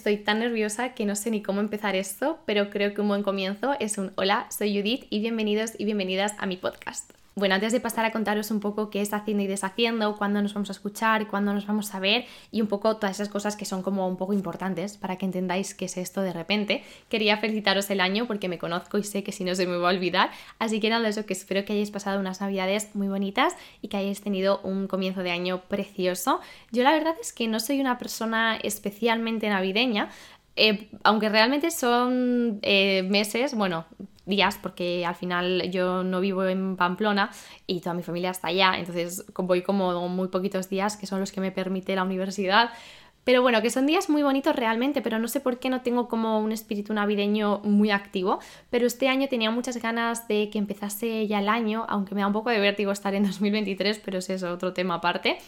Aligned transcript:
estoy 0.00 0.16
tan 0.16 0.38
nerviosa 0.38 0.94
que 0.94 1.04
no 1.04 1.14
sé 1.14 1.30
ni 1.30 1.42
cómo 1.42 1.60
empezar 1.60 1.94
esto, 1.94 2.38
pero 2.46 2.70
creo 2.70 2.94
que 2.94 3.02
un 3.02 3.08
buen 3.08 3.22
comienzo 3.22 3.76
es 3.80 3.98
un 3.98 4.12
hola, 4.16 4.46
soy 4.50 4.74
Judith 4.74 5.04
y 5.10 5.20
bienvenidos 5.20 5.72
y 5.76 5.84
bienvenidas 5.84 6.32
a 6.38 6.46
mi 6.46 6.56
podcast. 6.56 7.12
Bueno, 7.40 7.54
antes 7.54 7.72
de 7.72 7.80
pasar 7.80 8.04
a 8.04 8.12
contaros 8.12 8.50
un 8.50 8.60
poco 8.60 8.90
qué 8.90 9.00
está 9.00 9.16
haciendo 9.16 9.42
y 9.42 9.46
deshaciendo, 9.46 10.14
cuándo 10.18 10.42
nos 10.42 10.52
vamos 10.52 10.68
a 10.68 10.72
escuchar, 10.72 11.26
cuándo 11.26 11.54
nos 11.54 11.66
vamos 11.66 11.94
a 11.94 11.98
ver 11.98 12.26
y 12.52 12.60
un 12.60 12.66
poco 12.66 12.98
todas 12.98 13.16
esas 13.16 13.30
cosas 13.30 13.56
que 13.56 13.64
son 13.64 13.80
como 13.80 14.06
un 14.06 14.18
poco 14.18 14.34
importantes 14.34 14.98
para 14.98 15.16
que 15.16 15.24
entendáis 15.24 15.74
qué 15.74 15.86
es 15.86 15.96
esto 15.96 16.20
de 16.20 16.34
repente, 16.34 16.84
quería 17.08 17.38
felicitaros 17.38 17.88
el 17.88 18.02
año 18.02 18.26
porque 18.26 18.48
me 18.48 18.58
conozco 18.58 18.98
y 18.98 19.04
sé 19.04 19.22
que 19.22 19.32
si 19.32 19.44
no 19.44 19.54
se 19.54 19.66
me 19.66 19.78
va 19.78 19.88
a 19.88 19.94
olvidar. 19.94 20.30
Así 20.58 20.80
que 20.80 20.90
nada, 20.90 21.08
eso 21.08 21.24
que 21.24 21.32
espero 21.32 21.64
que 21.64 21.72
hayáis 21.72 21.90
pasado 21.90 22.20
unas 22.20 22.42
navidades 22.42 22.94
muy 22.94 23.08
bonitas 23.08 23.54
y 23.80 23.88
que 23.88 23.96
hayáis 23.96 24.20
tenido 24.20 24.60
un 24.62 24.86
comienzo 24.86 25.22
de 25.22 25.30
año 25.30 25.62
precioso. 25.62 26.40
Yo 26.72 26.82
la 26.82 26.92
verdad 26.92 27.14
es 27.22 27.32
que 27.32 27.48
no 27.48 27.58
soy 27.58 27.80
una 27.80 27.96
persona 27.96 28.58
especialmente 28.62 29.48
navideña, 29.48 30.10
eh, 30.56 30.90
aunque 31.04 31.30
realmente 31.30 31.70
son 31.70 32.58
eh, 32.60 33.02
meses, 33.04 33.54
bueno, 33.54 33.86
días, 34.26 34.58
porque 34.60 35.04
al 35.04 35.14
final 35.14 35.70
yo 35.70 36.04
no 36.04 36.20
vivo 36.20 36.44
en 36.44 36.76
Pamplona 36.76 37.30
y 37.66 37.80
toda 37.80 37.94
mi 37.94 38.02
familia 38.02 38.30
está 38.30 38.48
allá, 38.48 38.74
entonces 38.76 39.24
voy 39.34 39.62
como 39.62 40.08
muy 40.08 40.28
poquitos 40.28 40.68
días, 40.68 40.96
que 40.96 41.06
son 41.06 41.20
los 41.20 41.32
que 41.32 41.40
me 41.40 41.52
permite 41.52 41.94
la 41.94 42.04
universidad. 42.04 42.70
Pero 43.22 43.42
bueno, 43.42 43.60
que 43.60 43.70
son 43.70 43.86
días 43.86 44.08
muy 44.08 44.22
bonitos 44.22 44.56
realmente, 44.56 45.02
pero 45.02 45.18
no 45.18 45.28
sé 45.28 45.40
por 45.40 45.58
qué 45.58 45.68
no 45.68 45.82
tengo 45.82 46.08
como 46.08 46.40
un 46.40 46.52
espíritu 46.52 46.94
navideño 46.94 47.60
muy 47.64 47.90
activo. 47.90 48.38
Pero 48.70 48.86
este 48.86 49.08
año 49.08 49.28
tenía 49.28 49.50
muchas 49.50 49.76
ganas 49.76 50.26
de 50.26 50.48
que 50.50 50.58
empezase 50.58 51.26
ya 51.26 51.40
el 51.40 51.48
año, 51.48 51.84
aunque 51.88 52.14
me 52.14 52.22
da 52.22 52.28
un 52.28 52.32
poco 52.32 52.48
de 52.48 52.58
vértigo 52.58 52.92
estar 52.92 53.14
en 53.14 53.24
2023, 53.24 53.98
pero 53.98 54.18
ese 54.18 54.34
es 54.34 54.42
otro 54.42 54.72
tema 54.72 54.94
aparte 54.94 55.38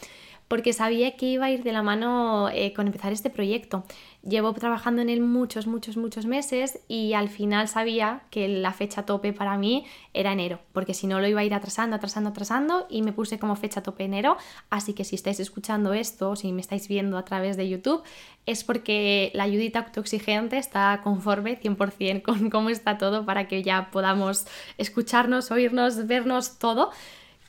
porque 0.47 0.73
sabía 0.73 1.15
que 1.15 1.25
iba 1.25 1.45
a 1.45 1.51
ir 1.51 1.63
de 1.63 1.71
la 1.71 1.81
mano 1.81 2.49
eh, 2.49 2.73
con 2.73 2.87
empezar 2.87 3.11
este 3.11 3.29
proyecto. 3.29 3.83
Llevo 4.21 4.53
trabajando 4.53 5.01
en 5.01 5.09
él 5.09 5.19
muchos, 5.19 5.67
muchos, 5.67 5.97
muchos 5.97 6.25
meses 6.25 6.79
y 6.87 7.13
al 7.13 7.27
final 7.27 7.67
sabía 7.67 8.23
que 8.29 8.47
la 8.47 8.71
fecha 8.71 9.05
tope 9.05 9.33
para 9.33 9.57
mí 9.57 9.85
era 10.13 10.31
enero, 10.31 10.59
porque 10.71 10.93
si 10.93 11.07
no 11.07 11.19
lo 11.19 11.27
iba 11.27 11.41
a 11.41 11.43
ir 11.43 11.53
atrasando, 11.53 11.95
atrasando, 11.95 12.29
atrasando 12.29 12.87
y 12.89 13.01
me 13.01 13.11
puse 13.11 13.37
como 13.39 13.55
fecha 13.55 13.83
tope 13.83 14.05
enero. 14.05 14.37
Así 14.69 14.93
que 14.93 15.03
si 15.03 15.15
estáis 15.15 15.39
escuchando 15.39 15.93
esto, 15.93 16.35
si 16.35 16.53
me 16.53 16.61
estáis 16.61 16.87
viendo 16.87 17.17
a 17.17 17.25
través 17.25 17.57
de 17.57 17.67
YouTube, 17.67 18.03
es 18.45 18.63
porque 18.63 19.31
la 19.33 19.43
ayudita 19.43 19.79
autoexigente 19.79 20.57
está 20.57 21.01
conforme 21.03 21.59
100% 21.59 22.21
con 22.21 22.49
cómo 22.49 22.69
está 22.69 22.97
todo 22.97 23.25
para 23.25 23.47
que 23.47 23.63
ya 23.63 23.89
podamos 23.91 24.45
escucharnos, 24.77 25.51
oírnos, 25.51 26.07
vernos 26.07 26.59
todo. 26.59 26.91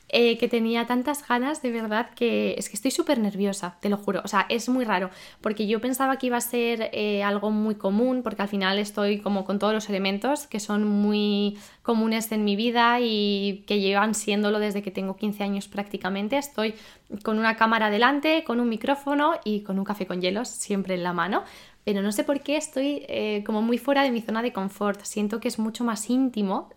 Eh, 0.09 0.37
que 0.37 0.47
tenía 0.47 0.85
tantas 0.85 1.27
ganas, 1.27 1.63
de 1.63 1.71
verdad, 1.71 2.11
que 2.15 2.53
es 2.59 2.69
que 2.69 2.75
estoy 2.75 2.91
súper 2.91 3.17
nerviosa, 3.17 3.77
te 3.81 3.89
lo 3.89 3.97
juro. 3.97 4.21
O 4.23 4.27
sea, 4.27 4.45
es 4.49 4.69
muy 4.69 4.85
raro, 4.85 5.09
porque 5.41 5.65
yo 5.65 5.81
pensaba 5.81 6.17
que 6.17 6.27
iba 6.27 6.37
a 6.37 6.41
ser 6.41 6.91
eh, 6.93 7.23
algo 7.23 7.49
muy 7.49 7.73
común, 7.73 8.21
porque 8.21 8.43
al 8.43 8.47
final 8.47 8.77
estoy 8.77 9.19
como 9.19 9.45
con 9.45 9.57
todos 9.57 9.73
los 9.73 9.89
elementos 9.89 10.45
que 10.45 10.59
son 10.59 10.87
muy 10.87 11.57
comunes 11.81 12.31
en 12.31 12.43
mi 12.43 12.55
vida 12.55 12.99
y 13.01 13.63
que 13.65 13.79
llevan 13.79 14.13
siéndolo 14.13 14.59
desde 14.59 14.83
que 14.83 14.91
tengo 14.91 15.15
15 15.15 15.43
años 15.43 15.67
prácticamente. 15.67 16.37
Estoy 16.37 16.75
con 17.23 17.39
una 17.39 17.55
cámara 17.55 17.89
delante, 17.89 18.43
con 18.43 18.59
un 18.59 18.69
micrófono 18.69 19.33
y 19.43 19.61
con 19.61 19.79
un 19.79 19.85
café 19.85 20.05
con 20.05 20.21
hielos 20.21 20.49
siempre 20.49 20.93
en 20.93 21.03
la 21.03 21.13
mano 21.13 21.43
pero 21.85 22.01
no 22.01 22.11
sé 22.11 22.23
por 22.23 22.41
qué 22.41 22.57
estoy 22.57 23.05
eh, 23.07 23.43
como 23.45 23.61
muy 23.61 23.77
fuera 23.77 24.01
de 24.01 24.09
mi 24.09 24.19
zona 24.19 24.41
de 24.41 24.51
confort. 24.51 25.01
Siento 25.03 25.39
que 25.39 25.47
es 25.47 25.59
mucho 25.59 25.83
más 25.83 26.09
íntimo 26.09 26.69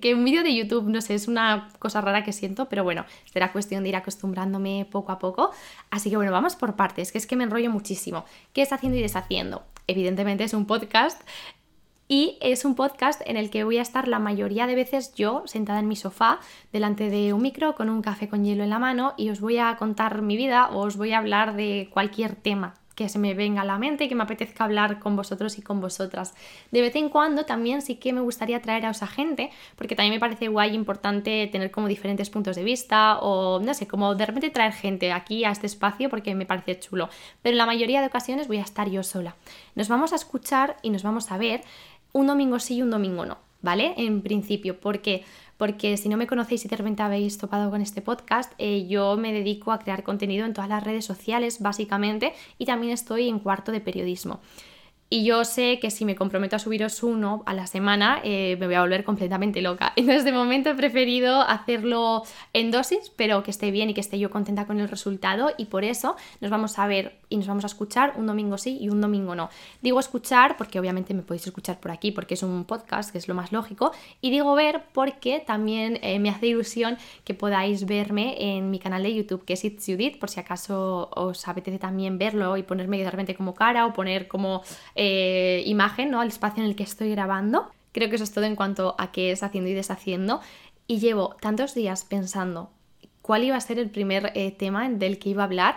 que 0.00 0.14
un 0.14 0.24
vídeo 0.24 0.44
de 0.44 0.54
YouTube, 0.54 0.88
no 0.88 1.00
sé, 1.00 1.16
es 1.16 1.26
una 1.26 1.68
cosa 1.80 2.00
rara 2.00 2.22
que 2.22 2.32
siento, 2.32 2.68
pero 2.68 2.84
bueno, 2.84 3.04
será 3.24 3.50
cuestión 3.50 3.82
de 3.82 3.88
ir 3.88 3.96
acostumbrándome 3.96 4.86
poco 4.88 5.10
a 5.10 5.18
poco. 5.18 5.50
Así 5.90 6.10
que 6.10 6.16
bueno, 6.16 6.30
vamos 6.30 6.54
por 6.54 6.76
partes, 6.76 7.10
que 7.10 7.18
es 7.18 7.26
que 7.26 7.34
me 7.34 7.42
enrollo 7.42 7.70
muchísimo. 7.70 8.24
¿Qué 8.52 8.62
está 8.62 8.76
haciendo 8.76 8.96
y 8.96 9.02
deshaciendo? 9.02 9.64
Evidentemente 9.88 10.44
es 10.44 10.54
un 10.54 10.64
podcast. 10.64 11.20
Y 12.06 12.36
es 12.40 12.64
un 12.64 12.74
podcast 12.74 13.22
en 13.24 13.36
el 13.36 13.48
que 13.48 13.64
voy 13.64 13.78
a 13.78 13.82
estar 13.82 14.06
la 14.06 14.18
mayoría 14.18 14.66
de 14.66 14.74
veces 14.74 15.14
yo 15.14 15.44
sentada 15.46 15.80
en 15.80 15.88
mi 15.88 15.96
sofá 15.96 16.40
delante 16.70 17.08
de 17.08 17.32
un 17.32 17.40
micro 17.40 17.74
con 17.74 17.88
un 17.88 18.02
café 18.02 18.28
con 18.28 18.44
hielo 18.44 18.62
en 18.62 18.70
la 18.70 18.78
mano 18.78 19.14
y 19.16 19.30
os 19.30 19.40
voy 19.40 19.56
a 19.56 19.74
contar 19.76 20.20
mi 20.20 20.36
vida 20.36 20.68
o 20.68 20.80
os 20.80 20.98
voy 20.98 21.12
a 21.12 21.18
hablar 21.18 21.56
de 21.56 21.88
cualquier 21.90 22.36
tema 22.36 22.74
se 23.08 23.18
me 23.18 23.34
venga 23.34 23.62
a 23.62 23.64
la 23.64 23.78
mente 23.78 24.04
y 24.04 24.08
que 24.08 24.14
me 24.14 24.22
apetezca 24.22 24.64
hablar 24.64 24.98
con 24.98 25.16
vosotros 25.16 25.58
y 25.58 25.62
con 25.62 25.80
vosotras. 25.80 26.34
De 26.70 26.80
vez 26.80 26.94
en 26.96 27.08
cuando 27.08 27.44
también 27.44 27.82
sí 27.82 27.96
que 27.96 28.12
me 28.12 28.20
gustaría 28.20 28.60
traer 28.60 28.86
a 28.86 28.90
esa 28.90 29.06
gente, 29.06 29.50
porque 29.76 29.96
también 29.96 30.14
me 30.14 30.20
parece 30.20 30.48
guay 30.48 30.74
importante 30.74 31.46
tener 31.48 31.70
como 31.70 31.88
diferentes 31.88 32.30
puntos 32.30 32.56
de 32.56 32.64
vista 32.64 33.18
o 33.20 33.60
no 33.60 33.74
sé, 33.74 33.86
como 33.86 34.14
de 34.14 34.26
repente 34.26 34.50
traer 34.50 34.72
gente 34.72 35.12
aquí 35.12 35.44
a 35.44 35.50
este 35.50 35.66
espacio 35.66 36.10
porque 36.10 36.34
me 36.34 36.46
parece 36.46 36.78
chulo. 36.78 37.08
Pero 37.42 37.54
en 37.54 37.58
la 37.58 37.66
mayoría 37.66 38.00
de 38.00 38.06
ocasiones 38.06 38.48
voy 38.48 38.58
a 38.58 38.62
estar 38.62 38.88
yo 38.88 39.02
sola. 39.02 39.34
Nos 39.74 39.88
vamos 39.88 40.12
a 40.12 40.16
escuchar 40.16 40.76
y 40.82 40.90
nos 40.90 41.02
vamos 41.02 41.30
a 41.30 41.38
ver 41.38 41.62
un 42.12 42.26
domingo 42.26 42.58
sí 42.58 42.76
y 42.76 42.82
un 42.82 42.90
domingo 42.90 43.24
no, 43.24 43.38
¿vale? 43.62 43.94
En 43.96 44.22
principio, 44.22 44.78
porque 44.78 45.24
porque 45.56 45.96
si 45.96 46.08
no 46.08 46.16
me 46.16 46.26
conocéis 46.26 46.64
y 46.64 46.68
de 46.68 46.76
repente 46.76 47.02
habéis 47.02 47.38
topado 47.38 47.70
con 47.70 47.80
este 47.80 48.02
podcast, 48.02 48.52
eh, 48.58 48.86
yo 48.88 49.16
me 49.16 49.32
dedico 49.32 49.72
a 49.72 49.78
crear 49.78 50.02
contenido 50.02 50.46
en 50.46 50.54
todas 50.54 50.68
las 50.68 50.82
redes 50.82 51.04
sociales 51.04 51.60
básicamente 51.60 52.32
y 52.58 52.66
también 52.66 52.92
estoy 52.92 53.28
en 53.28 53.38
cuarto 53.38 53.72
de 53.72 53.80
periodismo. 53.80 54.40
Y 55.12 55.24
yo 55.24 55.44
sé 55.44 55.78
que 55.78 55.90
si 55.90 56.06
me 56.06 56.16
comprometo 56.16 56.56
a 56.56 56.58
subiros 56.58 57.02
uno 57.02 57.42
a 57.44 57.52
la 57.52 57.66
semana, 57.66 58.22
eh, 58.24 58.56
me 58.58 58.64
voy 58.64 58.76
a 58.76 58.80
volver 58.80 59.04
completamente 59.04 59.60
loca. 59.60 59.92
Entonces, 59.96 60.24
de 60.24 60.32
momento 60.32 60.70
he 60.70 60.74
preferido 60.74 61.42
hacerlo 61.42 62.22
en 62.54 62.70
dosis, 62.70 63.12
pero 63.14 63.42
que 63.42 63.50
esté 63.50 63.70
bien 63.70 63.90
y 63.90 63.94
que 63.94 64.00
esté 64.00 64.18
yo 64.18 64.30
contenta 64.30 64.66
con 64.66 64.80
el 64.80 64.88
resultado. 64.88 65.50
Y 65.58 65.66
por 65.66 65.84
eso 65.84 66.16
nos 66.40 66.50
vamos 66.50 66.78
a 66.78 66.86
ver 66.86 67.18
y 67.28 67.36
nos 67.36 67.46
vamos 67.46 67.64
a 67.64 67.66
escuchar 67.66 68.14
un 68.16 68.26
domingo 68.26 68.56
sí 68.56 68.78
y 68.80 68.88
un 68.88 69.02
domingo 69.02 69.34
no. 69.34 69.50
Digo 69.82 70.00
escuchar 70.00 70.56
porque 70.56 70.80
obviamente 70.80 71.12
me 71.12 71.20
podéis 71.20 71.46
escuchar 71.46 71.78
por 71.78 71.90
aquí 71.90 72.10
porque 72.10 72.32
es 72.32 72.42
un 72.42 72.64
podcast, 72.64 73.10
que 73.10 73.18
es 73.18 73.28
lo 73.28 73.34
más 73.34 73.52
lógico. 73.52 73.92
Y 74.22 74.30
digo 74.30 74.54
ver 74.54 74.84
porque 74.94 75.40
también 75.40 75.98
eh, 76.00 76.20
me 76.20 76.30
hace 76.30 76.46
ilusión 76.46 76.96
que 77.24 77.34
podáis 77.34 77.84
verme 77.84 78.56
en 78.56 78.70
mi 78.70 78.78
canal 78.78 79.02
de 79.02 79.14
YouTube, 79.14 79.44
que 79.44 79.52
es 79.52 79.64
It's 79.66 79.84
Judith, 79.84 80.18
por 80.18 80.30
si 80.30 80.40
acaso 80.40 81.10
os 81.14 81.46
apetece 81.46 81.78
también 81.78 82.16
verlo 82.16 82.56
y 82.56 82.62
ponerme 82.62 82.96
de 82.96 83.10
repente 83.10 83.34
como 83.34 83.52
cara 83.52 83.84
o 83.84 83.92
poner 83.92 84.26
como 84.26 84.62
imagen, 85.64 86.10
¿no? 86.10 86.20
Al 86.20 86.28
espacio 86.28 86.62
en 86.62 86.68
el 86.68 86.76
que 86.76 86.82
estoy 86.82 87.10
grabando. 87.10 87.70
Creo 87.92 88.08
que 88.08 88.16
eso 88.16 88.24
es 88.24 88.32
todo 88.32 88.44
en 88.44 88.56
cuanto 88.56 88.94
a 88.98 89.12
qué 89.12 89.32
es 89.32 89.42
haciendo 89.42 89.70
y 89.70 89.74
deshaciendo. 89.74 90.40
Y 90.86 90.98
llevo 90.98 91.36
tantos 91.40 91.74
días 91.74 92.04
pensando 92.04 92.70
cuál 93.20 93.44
iba 93.44 93.56
a 93.56 93.60
ser 93.60 93.78
el 93.78 93.90
primer 93.90 94.32
eh, 94.34 94.50
tema 94.50 94.88
del 94.88 95.18
que 95.18 95.30
iba 95.30 95.42
a 95.42 95.46
hablar. 95.46 95.76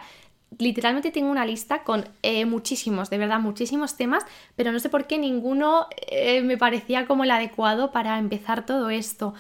Literalmente 0.58 1.12
tengo 1.12 1.30
una 1.30 1.46
lista 1.46 1.84
con 1.84 2.08
eh, 2.24 2.46
muchísimos, 2.46 3.10
de 3.10 3.18
verdad, 3.18 3.40
muchísimos 3.40 3.98
temas, 3.98 4.26
pero 4.56 4.72
no 4.72 4.80
sé 4.80 4.90
por 4.90 5.06
qué 5.06 5.18
ninguno 5.18 5.88
me 6.44 6.58
parecía 6.58 7.06
como 7.08 7.26
el 7.26 7.32
adecuado 7.32 7.92
para 7.92 8.18
empezar 8.18 8.66
todo 8.66 8.90
esto. 8.90 9.34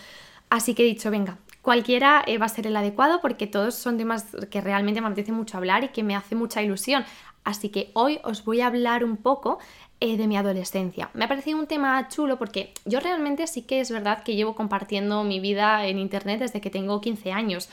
Así 0.49 0.73
que 0.73 0.83
he 0.83 0.85
dicho, 0.85 1.09
venga, 1.11 1.37
cualquiera 1.61 2.23
va 2.39 2.45
a 2.45 2.49
ser 2.49 2.67
el 2.67 2.75
adecuado 2.75 3.21
porque 3.21 3.47
todos 3.47 3.75
son 3.75 3.97
temas 3.97 4.25
que 4.51 4.61
realmente 4.61 5.01
me 5.01 5.07
apetece 5.07 5.31
mucho 5.31 5.57
hablar 5.57 5.83
y 5.83 5.89
que 5.89 6.03
me 6.03 6.15
hace 6.15 6.35
mucha 6.35 6.61
ilusión. 6.61 7.05
Así 7.45 7.69
que 7.69 7.91
hoy 7.93 8.19
os 8.23 8.43
voy 8.43 8.59
a 8.59 8.67
hablar 8.67 9.05
un 9.05 9.15
poco 9.15 9.59
eh, 10.01 10.17
de 10.17 10.27
mi 10.27 10.35
adolescencia. 10.35 11.09
Me 11.13 11.23
ha 11.23 11.27
parecido 11.29 11.57
un 11.57 11.67
tema 11.67 12.09
chulo 12.09 12.37
porque 12.37 12.73
yo 12.83 12.99
realmente 12.99 13.47
sí 13.47 13.61
que 13.61 13.79
es 13.79 13.89
verdad 13.89 14.23
que 14.23 14.35
llevo 14.35 14.53
compartiendo 14.55 15.23
mi 15.23 15.39
vida 15.39 15.85
en 15.85 15.99
Internet 15.99 16.39
desde 16.39 16.59
que 16.59 16.69
tengo 16.69 16.99
15 16.99 17.31
años 17.31 17.69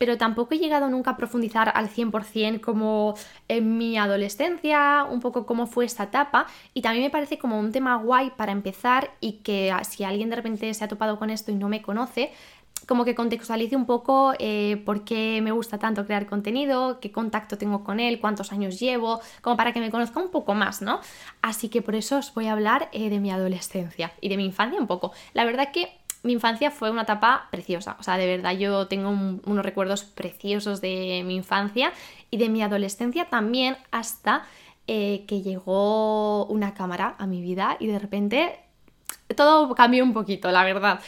pero 0.00 0.16
tampoco 0.16 0.54
he 0.54 0.58
llegado 0.58 0.88
nunca 0.88 1.10
a 1.10 1.16
profundizar 1.18 1.70
al 1.74 1.90
100% 1.90 2.62
como 2.62 3.16
en 3.48 3.76
mi 3.76 3.98
adolescencia, 3.98 5.04
un 5.04 5.20
poco 5.20 5.44
cómo 5.44 5.66
fue 5.66 5.84
esta 5.84 6.04
etapa 6.04 6.46
y 6.72 6.80
también 6.80 7.04
me 7.04 7.10
parece 7.10 7.38
como 7.38 7.60
un 7.60 7.70
tema 7.70 7.96
guay 7.96 8.30
para 8.30 8.50
empezar 8.50 9.10
y 9.20 9.42
que 9.42 9.70
si 9.86 10.02
alguien 10.02 10.30
de 10.30 10.36
repente 10.36 10.72
se 10.72 10.82
ha 10.84 10.88
topado 10.88 11.18
con 11.18 11.28
esto 11.28 11.50
y 11.50 11.54
no 11.54 11.68
me 11.68 11.82
conoce, 11.82 12.32
como 12.90 13.04
que 13.04 13.14
contextualice 13.14 13.76
un 13.76 13.86
poco 13.86 14.34
eh, 14.40 14.82
por 14.84 15.04
qué 15.04 15.38
me 15.44 15.52
gusta 15.52 15.78
tanto 15.78 16.04
crear 16.06 16.26
contenido, 16.26 16.98
qué 16.98 17.12
contacto 17.12 17.56
tengo 17.56 17.84
con 17.84 18.00
él, 18.00 18.18
cuántos 18.18 18.50
años 18.50 18.80
llevo, 18.80 19.20
como 19.42 19.56
para 19.56 19.72
que 19.72 19.78
me 19.78 19.92
conozca 19.92 20.18
un 20.18 20.32
poco 20.32 20.54
más, 20.54 20.82
¿no? 20.82 20.98
Así 21.40 21.68
que 21.68 21.82
por 21.82 21.94
eso 21.94 22.18
os 22.18 22.34
voy 22.34 22.48
a 22.48 22.52
hablar 22.52 22.88
eh, 22.90 23.08
de 23.08 23.20
mi 23.20 23.30
adolescencia 23.30 24.10
y 24.20 24.28
de 24.28 24.36
mi 24.36 24.44
infancia 24.44 24.80
un 24.80 24.88
poco. 24.88 25.12
La 25.34 25.44
verdad 25.44 25.70
que 25.72 26.00
mi 26.24 26.32
infancia 26.32 26.72
fue 26.72 26.90
una 26.90 27.02
etapa 27.02 27.46
preciosa, 27.52 27.96
o 28.00 28.02
sea, 28.02 28.16
de 28.16 28.26
verdad 28.26 28.58
yo 28.58 28.88
tengo 28.88 29.10
unos 29.10 29.64
recuerdos 29.64 30.02
preciosos 30.02 30.80
de 30.80 31.22
mi 31.24 31.36
infancia 31.36 31.92
y 32.28 32.38
de 32.38 32.48
mi 32.48 32.60
adolescencia 32.60 33.26
también 33.26 33.76
hasta 33.92 34.46
eh, 34.88 35.26
que 35.28 35.42
llegó 35.42 36.44
una 36.46 36.74
cámara 36.74 37.14
a 37.18 37.28
mi 37.28 37.40
vida 37.40 37.76
y 37.78 37.86
de 37.86 38.00
repente 38.00 38.58
todo 39.36 39.72
cambió 39.76 40.02
un 40.02 40.12
poquito, 40.12 40.50
la 40.50 40.64
verdad. 40.64 40.98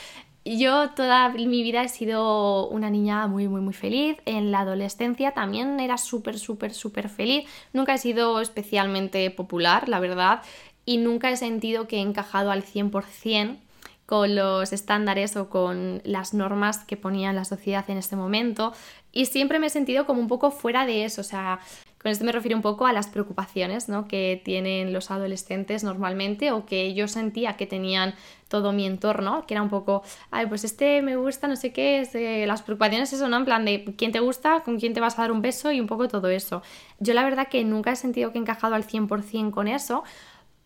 Yo 0.45 0.91
toda 0.91 1.29
mi 1.29 1.63
vida 1.63 1.83
he 1.83 1.89
sido 1.89 2.69
una 2.69 2.91
niña 2.91 3.29
muy, 3.29 3.47
muy, 3.47 3.61
muy 3.61 3.75
feliz. 3.75 4.17
En 4.25 4.51
la 4.51 4.61
adolescencia 4.61 5.33
también 5.33 5.79
era 5.79 5.99
súper, 5.99 6.39
súper, 6.39 6.75
súper 6.75 7.09
feliz. 7.09 7.49
Nunca 7.73 7.95
he 7.95 7.99
sido 7.99 8.41
especialmente 8.41 9.31
popular, 9.31 9.89
la 9.89 10.01
verdad, 10.01 10.43
y 10.85 10.97
nunca 10.97 11.31
he 11.31 11.37
sentido 11.37 11.87
que 11.87 11.99
he 11.99 12.01
encajado 12.01 12.51
al 12.51 12.65
100% 12.65 13.59
con 14.07 14.35
los 14.35 14.73
estándares 14.73 15.37
o 15.37 15.49
con 15.49 16.03
las 16.05 16.35
normas 16.35 16.79
que 16.85 16.97
ponía 16.97 17.33
la 17.33 17.45
sociedad 17.45 17.89
en 17.89 17.97
este 17.97 18.17
momento 18.17 18.73
y 19.13 19.27
siempre 19.27 19.59
me 19.59 19.69
he 19.69 19.71
sentido 19.71 20.07
como 20.07 20.21
un 20.21 20.29
poco 20.29 20.51
fuera 20.51 20.85
de 20.87 21.05
eso, 21.05 21.21
o 21.21 21.25
sea, 21.25 21.61
con 22.03 22.11
esto 22.11 22.25
me 22.25 22.33
refiero 22.33 22.57
un 22.57 22.63
poco 22.63 22.87
a 22.87 22.93
las 22.93 23.07
preocupaciones 23.07 23.89
¿no? 23.89 24.09
que 24.09 24.41
tienen 24.45 24.93
los 24.93 25.11
adolescentes 25.11 25.85
normalmente 25.85 26.51
o 26.51 26.67
que 26.67 26.95
yo 26.95 27.07
sentía 27.07 27.57
que 27.57 27.67
tenían 27.67 28.15
todo 28.49 28.73
mi 28.73 28.87
entorno, 28.87 29.47
que 29.47 29.55
era 29.55 29.63
un 29.63 29.71
poco, 29.71 30.03
ay, 30.31 30.45
pues 30.47 30.65
este 30.65 31.01
me 31.01 31.17
gusta, 31.17 31.49
no 31.49 31.57
sé 31.57 31.73
qué, 31.73 32.45
las 32.47 32.61
preocupaciones 32.61 33.11
eso, 33.11 33.27
¿no? 33.27 33.39
En 33.39 33.45
plan 33.47 33.65
de 33.65 33.95
quién 33.97 34.13
te 34.13 34.21
gusta, 34.21 34.61
con 34.61 34.79
quién 34.79 34.93
te 34.93 35.01
vas 35.01 35.19
a 35.19 35.23
dar 35.23 35.33
un 35.33 35.41
beso 35.41 35.73
y 35.73 35.81
un 35.81 35.87
poco 35.87 36.07
todo 36.07 36.29
eso. 36.29 36.63
Yo 36.99 37.15
la 37.15 37.25
verdad 37.25 37.49
que 37.49 37.65
nunca 37.65 37.93
he 37.93 37.97
sentido 37.97 38.31
que 38.31 38.37
he 38.37 38.43
encajado 38.43 38.75
al 38.75 38.85
100% 38.85 39.53
con 39.53 39.69
eso, 39.69 40.05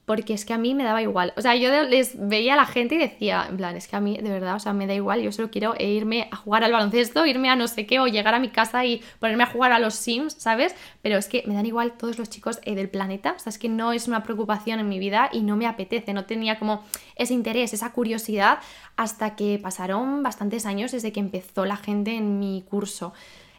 porque 0.06 0.34
es 0.34 0.44
que 0.44 0.54
a 0.54 0.58
mí 0.58 0.72
me 0.72 0.84
daba 0.84 1.02
igual. 1.02 1.34
O 1.36 1.42
sea, 1.42 1.56
yo 1.56 1.68
les 1.82 2.14
veía 2.16 2.54
a 2.54 2.56
la 2.56 2.64
gente 2.64 2.94
y 2.94 2.98
decía, 2.98 3.44
en 3.50 3.56
plan, 3.56 3.76
es 3.76 3.88
que 3.88 3.96
a 3.96 4.00
mí 4.00 4.16
de 4.16 4.30
verdad, 4.30 4.54
o 4.54 4.60
sea, 4.60 4.72
me 4.72 4.86
da 4.86 4.94
igual, 4.94 5.20
yo 5.20 5.32
solo 5.32 5.50
quiero 5.50 5.74
irme 5.80 6.28
a 6.30 6.36
jugar 6.36 6.62
al 6.62 6.70
baloncesto, 6.70 7.26
irme 7.26 7.50
a 7.50 7.56
no 7.56 7.66
sé 7.66 7.86
qué, 7.86 7.98
o 7.98 8.06
llegar 8.06 8.32
a 8.32 8.38
mi 8.38 8.48
casa 8.48 8.84
y 8.84 9.02
ponerme 9.18 9.42
a 9.42 9.46
jugar 9.46 9.72
a 9.72 9.80
los 9.80 9.94
Sims, 9.96 10.36
¿sabes? 10.38 10.76
Pero 11.02 11.18
es 11.18 11.26
que 11.26 11.42
me 11.46 11.54
dan 11.54 11.66
igual 11.66 11.94
todos 11.98 12.18
los 12.18 12.30
chicos 12.30 12.60
eh, 12.62 12.76
del 12.76 12.88
planeta, 12.88 13.34
o 13.36 13.38
sea, 13.40 13.50
es 13.50 13.58
que 13.58 13.68
no 13.68 13.92
es 13.92 14.06
una 14.06 14.22
preocupación 14.22 14.78
en 14.78 14.88
mi 14.88 15.00
vida 15.00 15.28
y 15.32 15.40
no 15.40 15.56
me 15.56 15.66
apetece, 15.66 16.12
no 16.12 16.24
tenía 16.24 16.60
como 16.60 16.84
ese 17.16 17.34
interés, 17.34 17.74
esa 17.74 17.90
curiosidad, 17.92 18.60
hasta 18.94 19.34
que 19.34 19.58
pasaron 19.60 20.22
bastantes 20.22 20.66
años 20.66 20.92
desde 20.92 21.12
que 21.12 21.18
empezó 21.18 21.66
la 21.66 21.76
gente 21.76 22.14
en 22.14 22.38
mi 22.38 22.64
curso. 22.70 23.12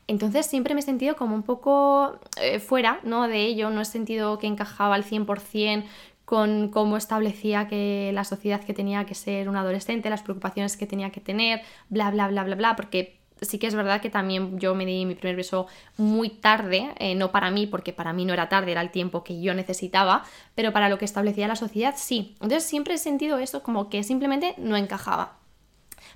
Entonces 0.08 0.46
siempre 0.46 0.74
me 0.74 0.80
he 0.80 0.84
sentido 0.84 1.18
como 1.18 1.36
un 1.36 1.44
poco 1.44 2.18
eh, 2.42 2.60
fuera 2.60 3.02
¿no? 3.04 3.28
de 3.28 3.46
ello, 3.46 3.70
no 3.70 3.82
he 3.82 3.86
sentido 3.86 4.40
que 4.40 4.48
encajaba 4.48 4.96
al 4.96 5.04
100% 5.04 5.84
con 6.28 6.68
cómo 6.68 6.98
establecía 6.98 7.70
que 7.70 8.12
la 8.14 8.26
sociedad 8.26 8.62
que 8.62 8.74
tenía 8.74 9.06
que 9.06 9.16
ser 9.16 9.48
un 9.48 9.56
adolescente, 9.56 10.10
las 10.10 10.24
preocupaciones 10.24 10.76
que 10.76 10.86
tenía 10.86 11.10
que 11.10 11.22
tener, 11.22 11.62
bla, 11.88 12.12
bla, 12.12 12.28
bla, 12.28 12.44
bla, 12.44 12.56
bla, 12.58 12.76
porque 12.76 13.18
sí 13.40 13.58
que 13.60 13.68
es 13.68 13.76
verdad 13.76 14.02
que 14.02 14.10
también 14.10 14.60
yo 14.60 14.76
me 14.76 14.86
di 14.86 15.06
mi 15.06 15.16
primer 15.16 15.38
beso 15.38 15.68
muy 15.96 16.28
tarde, 16.28 16.90
eh, 17.00 17.16
no 17.16 17.32
para 17.32 17.50
mí, 17.50 17.66
porque 17.66 17.94
para 17.94 18.12
mí 18.12 18.26
no 18.26 18.34
era 18.34 18.50
tarde, 18.50 18.74
era 18.74 18.82
el 18.82 18.92
tiempo 18.92 19.24
que 19.24 19.42
yo 19.42 19.54
necesitaba, 19.54 20.26
pero 20.54 20.74
para 20.74 20.90
lo 20.90 20.98
que 20.98 21.06
establecía 21.06 21.48
la 21.48 21.56
sociedad 21.56 21.94
sí. 21.96 22.34
Entonces 22.42 22.66
siempre 22.66 22.96
he 22.96 22.98
sentido 22.98 23.38
eso 23.38 23.64
como 23.64 23.90
que 23.90 24.04
simplemente 24.04 24.54
no 24.58 24.76
encajaba. 24.76 25.37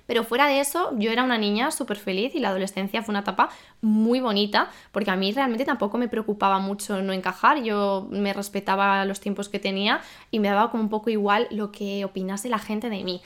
Pero 0.06 0.24
fuera 0.24 0.46
de 0.46 0.60
eso, 0.60 0.92
yo 0.98 1.10
era 1.10 1.22
una 1.22 1.38
niña 1.38 1.70
súper 1.70 1.96
feliz 1.96 2.34
y 2.34 2.40
la 2.40 2.48
adolescencia 2.48 3.02
fue 3.02 3.12
una 3.12 3.20
etapa 3.20 3.50
muy 3.80 4.20
bonita, 4.20 4.70
porque 4.90 5.10
a 5.10 5.16
mí 5.16 5.32
realmente 5.32 5.64
tampoco 5.64 5.98
me 5.98 6.08
preocupaba 6.08 6.58
mucho 6.58 7.02
no 7.02 7.12
encajar, 7.12 7.62
yo 7.62 8.08
me 8.10 8.32
respetaba 8.32 9.04
los 9.04 9.20
tiempos 9.20 9.48
que 9.48 9.58
tenía 9.58 10.00
y 10.30 10.40
me 10.40 10.48
daba 10.48 10.70
como 10.70 10.82
un 10.82 10.88
poco 10.88 11.10
igual 11.10 11.46
lo 11.50 11.70
que 11.72 12.04
opinase 12.04 12.48
la 12.48 12.58
gente 12.58 12.90
de 12.90 13.04
mí. 13.04 13.20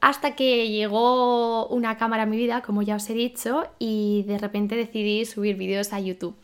Hasta 0.00 0.36
que 0.36 0.68
llegó 0.68 1.66
una 1.68 1.96
cámara 1.96 2.24
a 2.24 2.26
mi 2.26 2.36
vida, 2.36 2.62
como 2.62 2.82
ya 2.82 2.96
os 2.96 3.08
he 3.10 3.14
dicho, 3.14 3.66
y 3.78 4.24
de 4.28 4.38
repente 4.38 4.76
decidí 4.76 5.24
subir 5.24 5.56
vídeos 5.56 5.92
a 5.92 6.00
YouTube. 6.00 6.36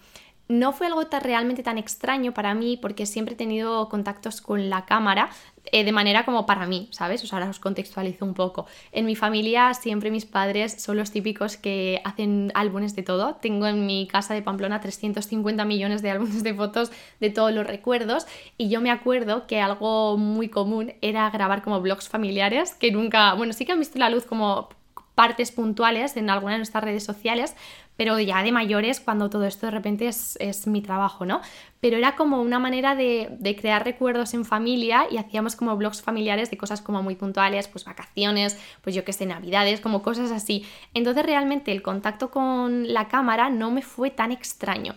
No 0.47 0.73
fue 0.73 0.89
algo 0.89 1.07
tan, 1.07 1.23
realmente 1.23 1.63
tan 1.63 1.79
extraño 1.79 2.35
para 2.35 2.55
mí 2.55 2.77
porque 2.77 3.07
siempre 3.07 3.35
he 3.35 3.37
tenido 3.37 3.89
contactos 3.89 4.43
con 4.43 4.69
la 4.69 4.85
cámara 4.85 5.31
eh, 5.73 5.85
de 5.85 5.93
manera 5.93 6.27
como 6.27 6.45
para 6.45 6.67
mí, 6.67 6.89
¿sabes? 6.93 7.25
O 7.25 7.27
sea, 7.27 7.39
ahora 7.39 7.51
os 7.51 7.59
contextualizo 7.59 8.27
un 8.27 8.35
poco. 8.35 8.67
En 8.93 9.07
mi 9.07 9.17
familia 9.17 9.73
siempre 9.73 10.11
mis 10.11 10.27
padres 10.27 10.83
son 10.83 10.99
los 10.99 11.11
típicos 11.11 11.57
que 11.57 12.03
hacen 12.05 12.53
álbumes 12.55 12.95
de 12.95 13.03
todo. 13.03 13.37
Tengo 13.37 13.67
en 13.67 13.87
mi 13.87 14.07
casa 14.07 14.35
de 14.35 14.43
Pamplona 14.43 14.81
350 14.81 15.65
millones 15.65 16.03
de 16.03 16.11
álbumes 16.11 16.43
de 16.43 16.53
fotos 16.53 16.93
de 17.21 17.31
todos 17.31 17.53
los 17.53 17.67
recuerdos 17.67 18.27
y 18.59 18.69
yo 18.69 18.83
me 18.83 18.91
acuerdo 18.91 19.47
que 19.47 19.63
algo 19.63 20.19
muy 20.19 20.51
común 20.51 20.93
era 21.01 21.31
grabar 21.31 21.63
como 21.63 21.81
blogs 21.81 22.11
familiares 22.11 22.75
que 22.75 22.91
nunca, 22.91 23.33
bueno, 23.33 23.55
sí 23.55 23.65
que 23.65 23.73
han 23.73 23.79
visto 23.79 23.99
la 23.99 24.11
luz 24.11 24.27
como 24.27 24.69
partes 25.15 25.53
puntuales 25.53 26.17
en 26.17 26.29
algunas 26.29 26.55
de 26.55 26.59
nuestras 26.59 26.85
redes 26.85 27.05
sociales, 27.05 27.55
pero 27.97 28.19
ya 28.19 28.43
de 28.43 28.53
mayores 28.53 29.01
cuando 29.01 29.31
todo 29.31 29.45
esto 29.45 29.67
de 29.67 29.73
repente 29.73 30.09
es, 30.09 30.67
mi 30.67 30.83
trabajo, 30.83 31.25
¿no? 31.25 31.41
Pero 31.81 31.97
era 31.97 32.17
como 32.17 32.41
una 32.41 32.59
manera 32.59 32.95
de, 32.95 33.29
de, 33.39 33.57
crear 33.57 33.85
recuerdos 33.85 34.35
en 34.35 34.45
familia 34.45 35.07
y 35.11 35.19
hacíamos 35.19 35.57
como 35.57 35.77
blogs 35.77 36.03
familiares 36.03 36.51
de 36.51 36.57
cosas 36.57 36.81
como 36.81 37.03
muy 37.03 37.15
puntuales, 37.15 37.69
pues 37.69 37.85
vacaciones, 37.85 38.59
pues 38.83 38.97
yo 38.97 39.05
qué 39.05 39.13
sé, 39.13 39.27
navidades, 39.27 39.81
como 39.81 40.03
cosas 40.03 40.33
así. 40.33 40.65
Entonces 40.95 41.25
realmente 41.25 41.73
el 41.73 41.83
contacto 41.83 42.31
con 42.31 42.93
la 42.93 43.09
cámara 43.09 43.51
no 43.51 43.71
me 43.71 43.83
fue 43.83 44.11
tan 44.11 44.33
extraño. 44.33 44.95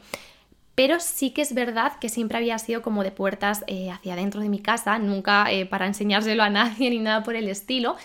Pero 0.77 0.99
sí 0.99 1.31
que 1.31 1.41
es 1.41 1.55
verdad 1.55 1.93
que 1.99 2.07
siempre 2.07 2.37
había 2.37 2.59
sido 2.59 2.83
como 2.83 3.01
de 3.03 3.09
puertas 3.09 3.63
eh, 3.65 3.89
hacia 3.89 4.13
adentro 4.13 4.41
de 4.41 4.47
mi 4.47 4.59
casa, 4.59 4.99
nunca 4.99 5.51
eh, 5.51 5.65
para 5.65 5.87
enseñárselo 5.87 6.43
a 6.43 6.51
nadie 6.51 6.89
ni 6.91 6.99
nada 6.99 7.23
por 7.23 7.35
el 7.35 7.47
estilo, 7.47 7.95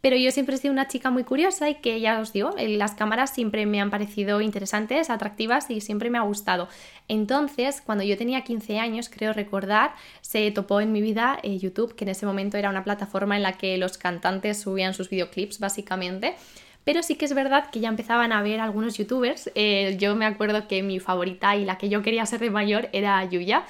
pero 0.00 0.16
yo 0.16 0.30
siempre 0.30 0.54
he 0.54 0.58
sido 0.58 0.72
una 0.72 0.88
chica 0.88 1.10
muy 1.10 1.24
curiosa 1.24 1.68
y 1.68 1.76
que 1.76 2.00
ya 2.00 2.20
os 2.20 2.32
digo, 2.32 2.50
las 2.58 2.94
cámaras 2.94 3.34
siempre 3.34 3.66
me 3.66 3.80
han 3.80 3.90
parecido 3.90 4.40
interesantes, 4.40 5.10
atractivas 5.10 5.70
y 5.70 5.80
siempre 5.80 6.10
me 6.10 6.18
ha 6.18 6.22
gustado. 6.22 6.68
Entonces, 7.08 7.82
cuando 7.84 8.04
yo 8.04 8.16
tenía 8.16 8.42
15 8.42 8.78
años, 8.78 9.08
creo 9.08 9.32
recordar, 9.32 9.94
se 10.20 10.50
topó 10.50 10.80
en 10.80 10.92
mi 10.92 11.02
vida 11.02 11.38
eh, 11.42 11.58
YouTube, 11.58 11.94
que 11.94 12.04
en 12.04 12.10
ese 12.10 12.24
momento 12.24 12.56
era 12.56 12.70
una 12.70 12.84
plataforma 12.84 13.36
en 13.36 13.42
la 13.42 13.52
que 13.52 13.76
los 13.76 13.98
cantantes 13.98 14.60
subían 14.60 14.94
sus 14.94 15.10
videoclips 15.10 15.58
básicamente. 15.58 16.34
Pero 16.82 17.02
sí 17.02 17.16
que 17.16 17.26
es 17.26 17.34
verdad 17.34 17.68
que 17.70 17.80
ya 17.80 17.88
empezaban 17.88 18.32
a 18.32 18.42
ver 18.42 18.58
algunos 18.58 18.96
youtubers. 18.96 19.50
Eh, 19.54 19.96
yo 19.98 20.16
me 20.16 20.24
acuerdo 20.24 20.66
que 20.66 20.82
mi 20.82 20.98
favorita 20.98 21.54
y 21.56 21.66
la 21.66 21.76
que 21.76 21.90
yo 21.90 22.00
quería 22.00 22.24
ser 22.24 22.40
de 22.40 22.50
mayor 22.50 22.88
era 22.92 23.22
Yuya 23.24 23.64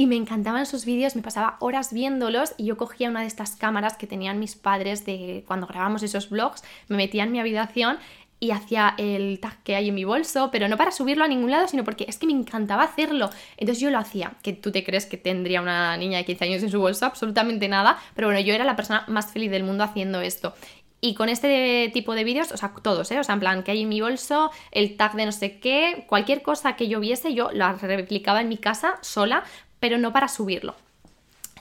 y 0.00 0.06
me 0.06 0.16
encantaban 0.16 0.64
sus 0.64 0.86
vídeos, 0.86 1.14
me 1.14 1.20
pasaba 1.20 1.58
horas 1.60 1.92
viéndolos 1.92 2.54
y 2.56 2.64
yo 2.64 2.78
cogía 2.78 3.10
una 3.10 3.20
de 3.20 3.26
estas 3.26 3.54
cámaras 3.54 3.98
que 3.98 4.06
tenían 4.06 4.38
mis 4.38 4.56
padres 4.56 5.04
de 5.04 5.44
cuando 5.46 5.66
grabamos 5.66 6.02
esos 6.02 6.30
vlogs, 6.30 6.64
me 6.88 6.96
metía 6.96 7.24
en 7.24 7.32
mi 7.32 7.38
habitación 7.38 7.98
y 8.38 8.52
hacía 8.52 8.94
el 8.96 9.40
tag 9.40 9.62
que 9.62 9.76
hay 9.76 9.90
en 9.90 9.94
mi 9.94 10.04
bolso, 10.04 10.48
pero 10.50 10.68
no 10.68 10.78
para 10.78 10.90
subirlo 10.90 11.22
a 11.22 11.28
ningún 11.28 11.50
lado, 11.50 11.68
sino 11.68 11.84
porque 11.84 12.06
es 12.08 12.16
que 12.16 12.26
me 12.26 12.32
encantaba 12.32 12.84
hacerlo. 12.84 13.28
Entonces 13.58 13.82
yo 13.82 13.90
lo 13.90 13.98
hacía, 13.98 14.32
que 14.42 14.54
tú 14.54 14.72
te 14.72 14.84
crees 14.84 15.04
que 15.04 15.18
tendría 15.18 15.60
una 15.60 15.98
niña 15.98 16.16
de 16.16 16.24
15 16.24 16.44
años 16.46 16.62
en 16.62 16.70
su 16.70 16.80
bolso, 16.80 17.04
absolutamente 17.04 17.68
nada, 17.68 17.98
pero 18.14 18.28
bueno, 18.28 18.40
yo 18.40 18.54
era 18.54 18.64
la 18.64 18.76
persona 18.76 19.04
más 19.06 19.30
feliz 19.30 19.50
del 19.50 19.64
mundo 19.64 19.84
haciendo 19.84 20.22
esto. 20.22 20.54
Y 21.02 21.14
con 21.14 21.28
este 21.28 21.90
tipo 21.92 22.14
de 22.14 22.24
vídeos, 22.24 22.52
o 22.52 22.56
sea, 22.56 22.72
todos, 22.82 23.10
¿eh? 23.10 23.18
O 23.18 23.24
sea, 23.24 23.34
en 23.34 23.40
plan, 23.40 23.62
que 23.62 23.70
hay 23.70 23.82
en 23.82 23.88
mi 23.90 24.00
bolso, 24.00 24.50
el 24.70 24.96
tag 24.96 25.14
de 25.14 25.26
no 25.26 25.32
sé 25.32 25.58
qué, 25.58 26.04
cualquier 26.06 26.42
cosa 26.42 26.76
que 26.76 26.88
yo 26.88 27.00
viese, 27.00 27.34
yo 27.34 27.50
la 27.52 27.72
replicaba 27.74 28.40
en 28.40 28.48
mi 28.48 28.58
casa 28.58 28.98
sola 29.02 29.44
pero 29.80 29.98
no 29.98 30.12
para 30.12 30.28
subirlo. 30.28 30.74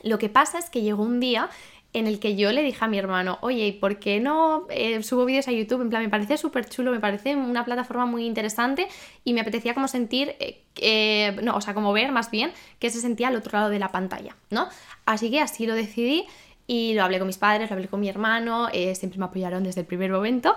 Lo 0.03 0.19
que 0.19 0.29
pasa 0.29 0.59
es 0.59 0.69
que 0.69 0.81
llegó 0.81 1.03
un 1.03 1.19
día 1.19 1.49
en 1.93 2.05
el 2.05 2.19
que 2.19 2.35
yo 2.35 2.51
le 2.51 2.61
dije 2.61 2.85
a 2.85 2.87
mi 2.87 2.99
hermano, 2.99 3.39
oye, 3.41 3.65
¿y 3.65 3.71
por 3.71 3.97
qué 3.97 4.19
no 4.19 4.67
eh, 4.69 5.01
subo 5.01 5.25
vídeos 5.25 5.47
a 5.47 5.51
YouTube? 5.51 5.81
En 5.81 5.89
plan, 5.89 6.03
me 6.03 6.09
parece 6.09 6.37
súper 6.37 6.69
chulo, 6.69 6.91
me 6.91 6.99
parece 6.99 7.35
una 7.35 7.65
plataforma 7.65 8.05
muy 8.05 8.25
interesante 8.25 8.87
y 9.23 9.33
me 9.33 9.41
apetecía 9.41 9.73
como 9.73 9.87
sentir, 9.87 10.35
eh, 10.75 11.39
no, 11.41 11.55
o 11.55 11.61
sea, 11.61 11.73
como 11.73 11.91
ver 11.91 12.11
más 12.11 12.29
bien 12.29 12.51
que 12.77 12.91
se 12.91 13.01
sentía 13.01 13.29
al 13.29 13.35
otro 13.35 13.57
lado 13.57 13.69
de 13.69 13.79
la 13.79 13.91
pantalla, 13.91 14.35
¿no? 14.51 14.69
Así 15.05 15.31
que 15.31 15.41
así 15.41 15.65
lo 15.65 15.73
decidí 15.73 16.27
y 16.67 16.93
lo 16.93 17.03
hablé 17.03 17.17
con 17.17 17.25
mis 17.25 17.39
padres, 17.39 17.71
lo 17.71 17.75
hablé 17.75 17.87
con 17.87 17.99
mi 17.99 18.09
hermano, 18.09 18.69
eh, 18.71 18.93
siempre 18.93 19.17
me 19.17 19.25
apoyaron 19.25 19.63
desde 19.63 19.81
el 19.81 19.87
primer 19.87 20.11
momento 20.11 20.55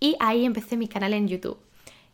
y 0.00 0.16
ahí 0.20 0.46
empecé 0.46 0.78
mi 0.78 0.88
canal 0.88 1.12
en 1.12 1.28
YouTube. 1.28 1.58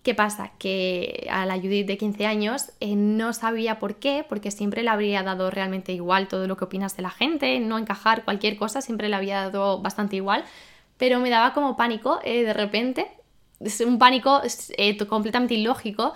¿Qué 0.02 0.14
pasa? 0.14 0.52
Que 0.58 1.26
a 1.30 1.44
la 1.44 1.56
Judith 1.56 1.86
de 1.86 1.98
15 1.98 2.26
años 2.26 2.70
eh, 2.80 2.94
no 2.94 3.32
sabía 3.32 3.78
por 3.78 3.96
qué, 3.96 4.24
porque 4.28 4.50
siempre 4.50 4.82
le 4.82 4.90
habría 4.90 5.22
dado 5.22 5.50
realmente 5.50 5.92
igual 5.92 6.28
todo 6.28 6.46
lo 6.46 6.56
que 6.56 6.64
opinas 6.64 6.96
de 6.96 7.02
la 7.02 7.10
gente, 7.10 7.58
no 7.60 7.78
encajar 7.78 8.24
cualquier 8.24 8.56
cosa, 8.56 8.80
siempre 8.80 9.08
le 9.08 9.16
había 9.16 9.50
dado 9.50 9.80
bastante 9.80 10.16
igual, 10.16 10.44
pero 10.96 11.20
me 11.20 11.30
daba 11.30 11.52
como 11.52 11.76
pánico 11.76 12.20
eh, 12.24 12.44
de 12.44 12.54
repente, 12.54 13.08
es 13.60 13.80
un 13.80 13.98
pánico 13.98 14.40
eh, 14.76 14.96
completamente 15.06 15.54
ilógico, 15.54 16.14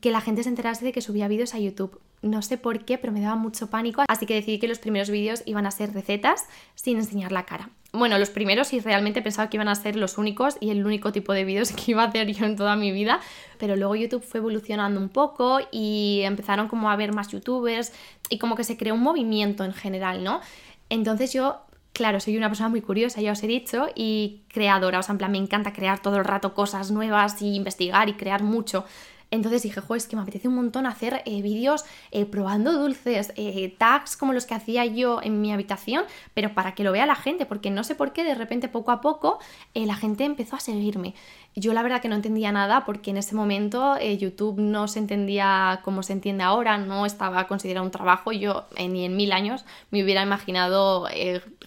que 0.00 0.10
la 0.10 0.20
gente 0.20 0.42
se 0.42 0.48
enterase 0.48 0.84
de 0.84 0.92
que 0.92 1.02
subía 1.02 1.28
vídeos 1.28 1.54
a 1.54 1.58
YouTube. 1.58 2.00
No 2.22 2.42
sé 2.42 2.58
por 2.58 2.84
qué, 2.84 2.98
pero 2.98 3.12
me 3.12 3.20
daba 3.20 3.36
mucho 3.36 3.70
pánico, 3.70 4.02
así 4.06 4.26
que 4.26 4.34
decidí 4.34 4.58
que 4.58 4.68
los 4.68 4.78
primeros 4.78 5.08
vídeos 5.10 5.42
iban 5.46 5.66
a 5.66 5.70
ser 5.70 5.94
recetas 5.94 6.46
sin 6.74 6.98
enseñar 6.98 7.32
la 7.32 7.46
cara. 7.46 7.70
Bueno, 7.92 8.18
los 8.18 8.30
primeros 8.30 8.72
y 8.72 8.80
realmente 8.80 9.20
pensaba 9.22 9.50
que 9.50 9.56
iban 9.56 9.68
a 9.68 9.74
ser 9.74 9.96
los 9.96 10.16
únicos 10.16 10.56
y 10.60 10.70
el 10.70 10.86
único 10.86 11.12
tipo 11.12 11.32
de 11.32 11.44
vídeos 11.44 11.72
que 11.76 11.92
iba 11.92 12.02
a 12.02 12.06
hacer 12.06 12.30
yo 12.32 12.44
en 12.44 12.56
toda 12.56 12.76
mi 12.76 12.92
vida, 12.92 13.20
pero 13.58 13.74
luego 13.76 13.96
YouTube 13.96 14.22
fue 14.22 14.38
evolucionando 14.38 15.00
un 15.00 15.08
poco 15.08 15.60
y 15.72 16.20
empezaron 16.24 16.68
como 16.68 16.90
a 16.90 16.96
ver 16.96 17.14
más 17.14 17.28
youtubers 17.28 17.92
y 18.28 18.38
como 18.38 18.54
que 18.54 18.64
se 18.64 18.76
creó 18.76 18.94
un 18.94 19.02
movimiento 19.02 19.64
en 19.64 19.72
general, 19.72 20.22
¿no? 20.22 20.40
Entonces 20.88 21.32
yo 21.32 21.62
claro, 21.92 22.20
soy 22.20 22.36
una 22.36 22.48
persona 22.48 22.68
muy 22.68 22.80
curiosa, 22.80 23.20
ya 23.20 23.32
os 23.32 23.42
he 23.42 23.46
dicho, 23.46 23.88
y 23.94 24.42
creadora, 24.48 25.00
o 25.00 25.02
sea, 25.02 25.12
en 25.12 25.18
plan, 25.18 25.32
me 25.32 25.38
encanta 25.38 25.72
crear 25.72 26.00
todo 26.00 26.16
el 26.16 26.24
rato 26.24 26.54
cosas 26.54 26.90
nuevas 26.90 27.42
y 27.42 27.54
investigar 27.54 28.08
y 28.08 28.14
crear 28.14 28.42
mucho. 28.42 28.84
Entonces 29.30 29.62
dije, 29.62 29.80
jo, 29.80 29.94
es 29.94 30.08
que 30.08 30.16
me 30.16 30.22
apetece 30.22 30.48
un 30.48 30.56
montón 30.56 30.86
hacer 30.86 31.22
eh, 31.24 31.40
vídeos 31.42 31.84
eh, 32.10 32.24
probando 32.26 32.72
dulces, 32.72 33.32
eh, 33.36 33.74
tags 33.78 34.16
como 34.16 34.32
los 34.32 34.44
que 34.44 34.54
hacía 34.54 34.84
yo 34.84 35.20
en 35.22 35.40
mi 35.40 35.52
habitación, 35.52 36.04
pero 36.34 36.52
para 36.54 36.74
que 36.74 36.82
lo 36.82 36.90
vea 36.90 37.06
la 37.06 37.14
gente, 37.14 37.46
porque 37.46 37.70
no 37.70 37.84
sé 37.84 37.94
por 37.94 38.12
qué 38.12 38.24
de 38.24 38.34
repente 38.34 38.68
poco 38.68 38.90
a 38.90 39.00
poco 39.00 39.38
la 39.74 39.94
gente 39.94 40.24
empezó 40.24 40.56
a 40.56 40.60
seguirme. 40.60 41.14
Yo 41.54 41.72
la 41.72 41.82
verdad 41.82 42.00
que 42.00 42.08
no 42.08 42.14
entendía 42.14 42.52
nada 42.52 42.84
porque 42.84 43.10
en 43.10 43.16
ese 43.16 43.34
momento 43.34 43.98
YouTube 43.98 44.60
no 44.60 44.88
se 44.88 44.98
entendía 45.00 45.80
como 45.84 46.02
se 46.02 46.12
entiende 46.12 46.44
ahora, 46.44 46.78
no 46.78 47.06
estaba 47.06 47.46
considerado 47.46 47.84
un 47.84 47.90
trabajo, 47.90 48.30
yo 48.32 48.66
ni 48.78 49.04
en 49.04 49.16
mil 49.16 49.32
años 49.32 49.64
me 49.90 50.02
hubiera 50.02 50.22
imaginado 50.22 51.06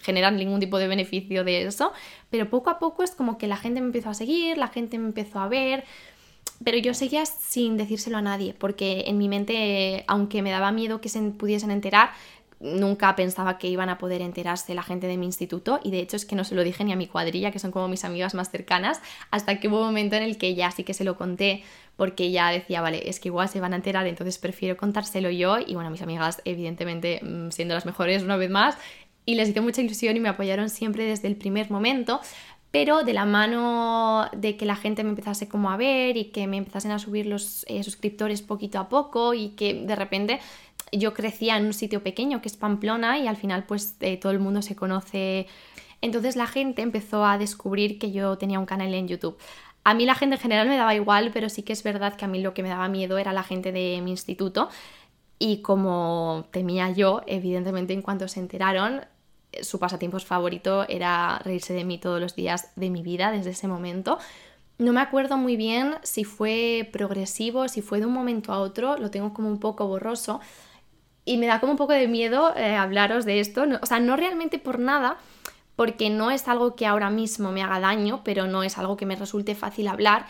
generar 0.00 0.32
ningún 0.32 0.60
tipo 0.60 0.78
de 0.78 0.88
beneficio 0.88 1.44
de 1.44 1.66
eso, 1.66 1.92
pero 2.30 2.48
poco 2.48 2.70
a 2.70 2.78
poco 2.78 3.02
es 3.02 3.10
como 3.10 3.36
que 3.36 3.46
la 3.46 3.56
gente 3.56 3.80
me 3.80 3.86
empezó 3.86 4.10
a 4.10 4.14
seguir, 4.14 4.56
la 4.56 4.68
gente 4.68 4.98
me 4.98 5.06
empezó 5.06 5.38
a 5.40 5.48
ver, 5.48 5.84
pero 6.62 6.78
yo 6.78 6.94
seguía 6.94 7.26
sin 7.26 7.76
decírselo 7.76 8.18
a 8.18 8.22
nadie, 8.22 8.54
porque 8.54 9.04
en 9.06 9.18
mi 9.18 9.28
mente, 9.28 10.04
aunque 10.06 10.42
me 10.42 10.50
daba 10.50 10.72
miedo 10.72 11.00
que 11.00 11.08
se 11.08 11.20
pudiesen 11.20 11.70
enterar, 11.70 12.10
nunca 12.60 13.14
pensaba 13.14 13.58
que 13.58 13.68
iban 13.68 13.88
a 13.88 13.98
poder 13.98 14.22
enterarse 14.22 14.74
la 14.74 14.82
gente 14.82 15.06
de 15.06 15.18
mi 15.18 15.26
instituto 15.26 15.80
y 15.82 15.90
de 15.90 16.00
hecho 16.00 16.16
es 16.16 16.24
que 16.24 16.34
no 16.34 16.44
se 16.44 16.54
lo 16.54 16.64
dije 16.64 16.82
ni 16.84 16.92
a 16.92 16.96
mi 16.96 17.06
cuadrilla, 17.06 17.50
que 17.50 17.58
son 17.58 17.70
como 17.70 17.88
mis 17.88 18.04
amigas 18.04 18.34
más 18.34 18.50
cercanas, 18.50 19.02
hasta 19.30 19.60
que 19.60 19.68
hubo 19.68 19.80
un 19.80 19.86
momento 19.86 20.16
en 20.16 20.22
el 20.22 20.38
que 20.38 20.54
ya 20.54 20.70
sí 20.70 20.84
que 20.84 20.94
se 20.94 21.04
lo 21.04 21.16
conté 21.16 21.62
porque 21.96 22.30
ya 22.30 22.50
decía, 22.50 22.80
vale, 22.80 23.08
es 23.08 23.20
que 23.20 23.28
igual 23.28 23.48
se 23.48 23.60
van 23.60 23.72
a 23.72 23.76
enterar, 23.76 24.06
entonces 24.06 24.38
prefiero 24.38 24.76
contárselo 24.76 25.30
yo 25.30 25.58
y 25.58 25.74
bueno, 25.74 25.90
mis 25.90 26.02
amigas 26.02 26.40
evidentemente 26.44 27.20
mm, 27.22 27.50
siendo 27.50 27.74
las 27.74 27.86
mejores 27.86 28.22
una 28.22 28.36
vez 28.36 28.50
más 28.50 28.76
y 29.26 29.36
les 29.36 29.48
hizo 29.48 29.62
mucha 29.62 29.80
ilusión 29.80 30.16
y 30.16 30.20
me 30.20 30.28
apoyaron 30.28 30.68
siempre 30.68 31.04
desde 31.04 31.28
el 31.28 31.36
primer 31.36 31.70
momento, 31.70 32.20
pero 32.74 33.04
de 33.04 33.12
la 33.12 33.24
mano 33.24 34.28
de 34.36 34.56
que 34.56 34.66
la 34.66 34.74
gente 34.74 35.04
me 35.04 35.10
empezase 35.10 35.46
como 35.46 35.70
a 35.70 35.76
ver 35.76 36.16
y 36.16 36.32
que 36.32 36.48
me 36.48 36.56
empezasen 36.56 36.90
a 36.90 36.98
subir 36.98 37.24
los 37.24 37.64
eh, 37.68 37.84
suscriptores 37.84 38.42
poquito 38.42 38.80
a 38.80 38.88
poco 38.88 39.32
y 39.32 39.50
que 39.50 39.74
de 39.74 39.94
repente 39.94 40.40
yo 40.90 41.14
crecía 41.14 41.56
en 41.56 41.66
un 41.66 41.72
sitio 41.72 42.02
pequeño 42.02 42.42
que 42.42 42.48
es 42.48 42.56
Pamplona 42.56 43.16
y 43.20 43.28
al 43.28 43.36
final 43.36 43.62
pues 43.62 43.94
eh, 44.00 44.16
todo 44.16 44.32
el 44.32 44.40
mundo 44.40 44.60
se 44.60 44.74
conoce. 44.74 45.46
Entonces 46.00 46.34
la 46.34 46.48
gente 46.48 46.82
empezó 46.82 47.24
a 47.24 47.38
descubrir 47.38 48.00
que 48.00 48.10
yo 48.10 48.38
tenía 48.38 48.58
un 48.58 48.66
canal 48.66 48.92
en 48.92 49.06
YouTube. 49.06 49.38
A 49.84 49.94
mí 49.94 50.04
la 50.04 50.16
gente 50.16 50.34
en 50.34 50.42
general 50.42 50.68
me 50.68 50.76
daba 50.76 50.96
igual, 50.96 51.30
pero 51.32 51.50
sí 51.50 51.62
que 51.62 51.72
es 51.72 51.84
verdad 51.84 52.16
que 52.16 52.24
a 52.24 52.28
mí 52.28 52.42
lo 52.42 52.54
que 52.54 52.64
me 52.64 52.70
daba 52.70 52.88
miedo 52.88 53.18
era 53.18 53.32
la 53.32 53.44
gente 53.44 53.70
de 53.70 54.00
mi 54.02 54.10
instituto. 54.10 54.68
Y 55.38 55.62
como 55.62 56.46
temía 56.50 56.90
yo, 56.90 57.22
evidentemente 57.28 57.92
en 57.92 58.02
cuanto 58.02 58.26
se 58.26 58.40
enteraron, 58.40 59.02
su 59.62 59.78
pasatiempos 59.78 60.24
favorito 60.24 60.84
era 60.88 61.38
reírse 61.44 61.74
de 61.74 61.84
mí 61.84 61.98
todos 61.98 62.20
los 62.20 62.34
días 62.34 62.70
de 62.76 62.90
mi 62.90 63.02
vida 63.02 63.30
desde 63.30 63.50
ese 63.50 63.68
momento. 63.68 64.18
No 64.78 64.92
me 64.92 65.00
acuerdo 65.00 65.36
muy 65.36 65.56
bien 65.56 65.94
si 66.02 66.24
fue 66.24 66.88
progresivo, 66.92 67.68
si 67.68 67.80
fue 67.80 68.00
de 68.00 68.06
un 68.06 68.12
momento 68.12 68.52
a 68.52 68.58
otro, 68.58 68.96
lo 68.96 69.10
tengo 69.10 69.32
como 69.32 69.48
un 69.48 69.60
poco 69.60 69.86
borroso 69.86 70.40
y 71.24 71.36
me 71.36 71.46
da 71.46 71.60
como 71.60 71.72
un 71.72 71.78
poco 71.78 71.92
de 71.92 72.08
miedo 72.08 72.54
eh, 72.56 72.74
hablaros 72.74 73.24
de 73.24 73.40
esto, 73.40 73.64
o 73.80 73.86
sea, 73.86 74.00
no 74.00 74.16
realmente 74.16 74.58
por 74.58 74.78
nada, 74.78 75.16
porque 75.76 76.10
no 76.10 76.30
es 76.30 76.48
algo 76.48 76.76
que 76.76 76.86
ahora 76.86 77.10
mismo 77.10 77.50
me 77.50 77.62
haga 77.62 77.80
daño, 77.80 78.22
pero 78.24 78.46
no 78.46 78.62
es 78.62 78.78
algo 78.78 78.96
que 78.96 79.06
me 79.06 79.16
resulte 79.16 79.54
fácil 79.54 79.88
hablar 79.88 80.26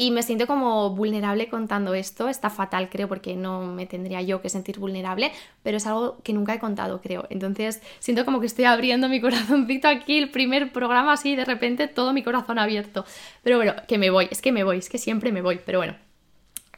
y 0.00 0.10
me 0.12 0.22
siento 0.22 0.46
como 0.46 0.88
vulnerable 0.88 1.50
contando 1.50 1.92
esto. 1.92 2.30
Está 2.30 2.48
fatal, 2.48 2.88
creo, 2.88 3.06
porque 3.06 3.36
no 3.36 3.66
me 3.66 3.84
tendría 3.84 4.22
yo 4.22 4.40
que 4.40 4.48
sentir 4.48 4.78
vulnerable, 4.78 5.30
pero 5.62 5.76
es 5.76 5.86
algo 5.86 6.16
que 6.22 6.32
nunca 6.32 6.54
he 6.54 6.58
contado, 6.58 7.02
creo. 7.02 7.26
Entonces 7.28 7.82
siento 7.98 8.24
como 8.24 8.40
que 8.40 8.46
estoy 8.46 8.64
abriendo 8.64 9.10
mi 9.10 9.20
corazoncito 9.20 9.88
aquí, 9.88 10.16
el 10.16 10.30
primer 10.30 10.72
programa 10.72 11.12
así, 11.12 11.36
de 11.36 11.44
repente 11.44 11.86
todo 11.86 12.14
mi 12.14 12.22
corazón 12.22 12.58
abierto. 12.58 13.04
Pero 13.42 13.58
bueno, 13.58 13.74
que 13.86 13.98
me 13.98 14.08
voy, 14.08 14.26
es 14.30 14.40
que 14.40 14.52
me 14.52 14.64
voy, 14.64 14.78
es 14.78 14.88
que 14.88 14.96
siempre 14.96 15.32
me 15.32 15.42
voy, 15.42 15.60
pero 15.66 15.80
bueno. 15.80 15.94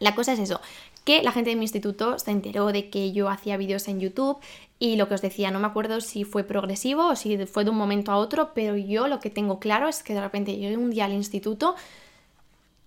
La 0.00 0.16
cosa 0.16 0.32
es 0.32 0.40
eso, 0.40 0.60
que 1.04 1.22
la 1.22 1.30
gente 1.30 1.50
de 1.50 1.54
mi 1.54 1.62
instituto 1.62 2.18
se 2.18 2.32
enteró 2.32 2.72
de 2.72 2.90
que 2.90 3.12
yo 3.12 3.28
hacía 3.28 3.56
vídeos 3.56 3.86
en 3.86 4.00
YouTube 4.00 4.38
y 4.80 4.96
lo 4.96 5.06
que 5.06 5.14
os 5.14 5.22
decía, 5.22 5.52
no 5.52 5.60
me 5.60 5.68
acuerdo 5.68 6.00
si 6.00 6.24
fue 6.24 6.42
progresivo 6.42 7.10
o 7.10 7.14
si 7.14 7.36
fue 7.46 7.62
de 7.62 7.70
un 7.70 7.76
momento 7.76 8.10
a 8.10 8.16
otro, 8.16 8.50
pero 8.52 8.76
yo 8.76 9.06
lo 9.06 9.20
que 9.20 9.30
tengo 9.30 9.60
claro 9.60 9.86
es 9.86 10.02
que 10.02 10.12
de 10.12 10.20
repente 10.20 10.56
llegué 10.56 10.76
un 10.76 10.90
día 10.90 11.04
al 11.04 11.12
instituto 11.12 11.76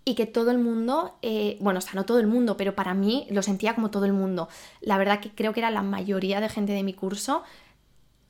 y 0.05 0.13
que 0.13 0.27
todo 0.27 0.51
el 0.51 0.59
mundo, 0.59 1.17
eh, 1.23 1.57
bueno, 1.59 1.79
o 1.79 1.81
sea, 1.81 1.93
no 1.95 2.05
todo 2.05 2.19
el 2.19 2.27
mundo, 2.27 2.57
pero 2.57 2.75
para 2.75 2.93
mí 2.93 3.27
lo 3.31 3.41
sentía 3.41 3.73
como 3.73 3.89
todo 3.89 4.05
el 4.05 4.13
mundo. 4.13 4.47
La 4.81 4.99
verdad 4.99 5.19
que 5.19 5.31
creo 5.31 5.51
que 5.51 5.61
era 5.61 5.71
la 5.71 5.81
mayoría 5.81 6.39
de 6.39 6.47
gente 6.47 6.73
de 6.73 6.83
mi 6.83 6.93
curso. 6.93 7.43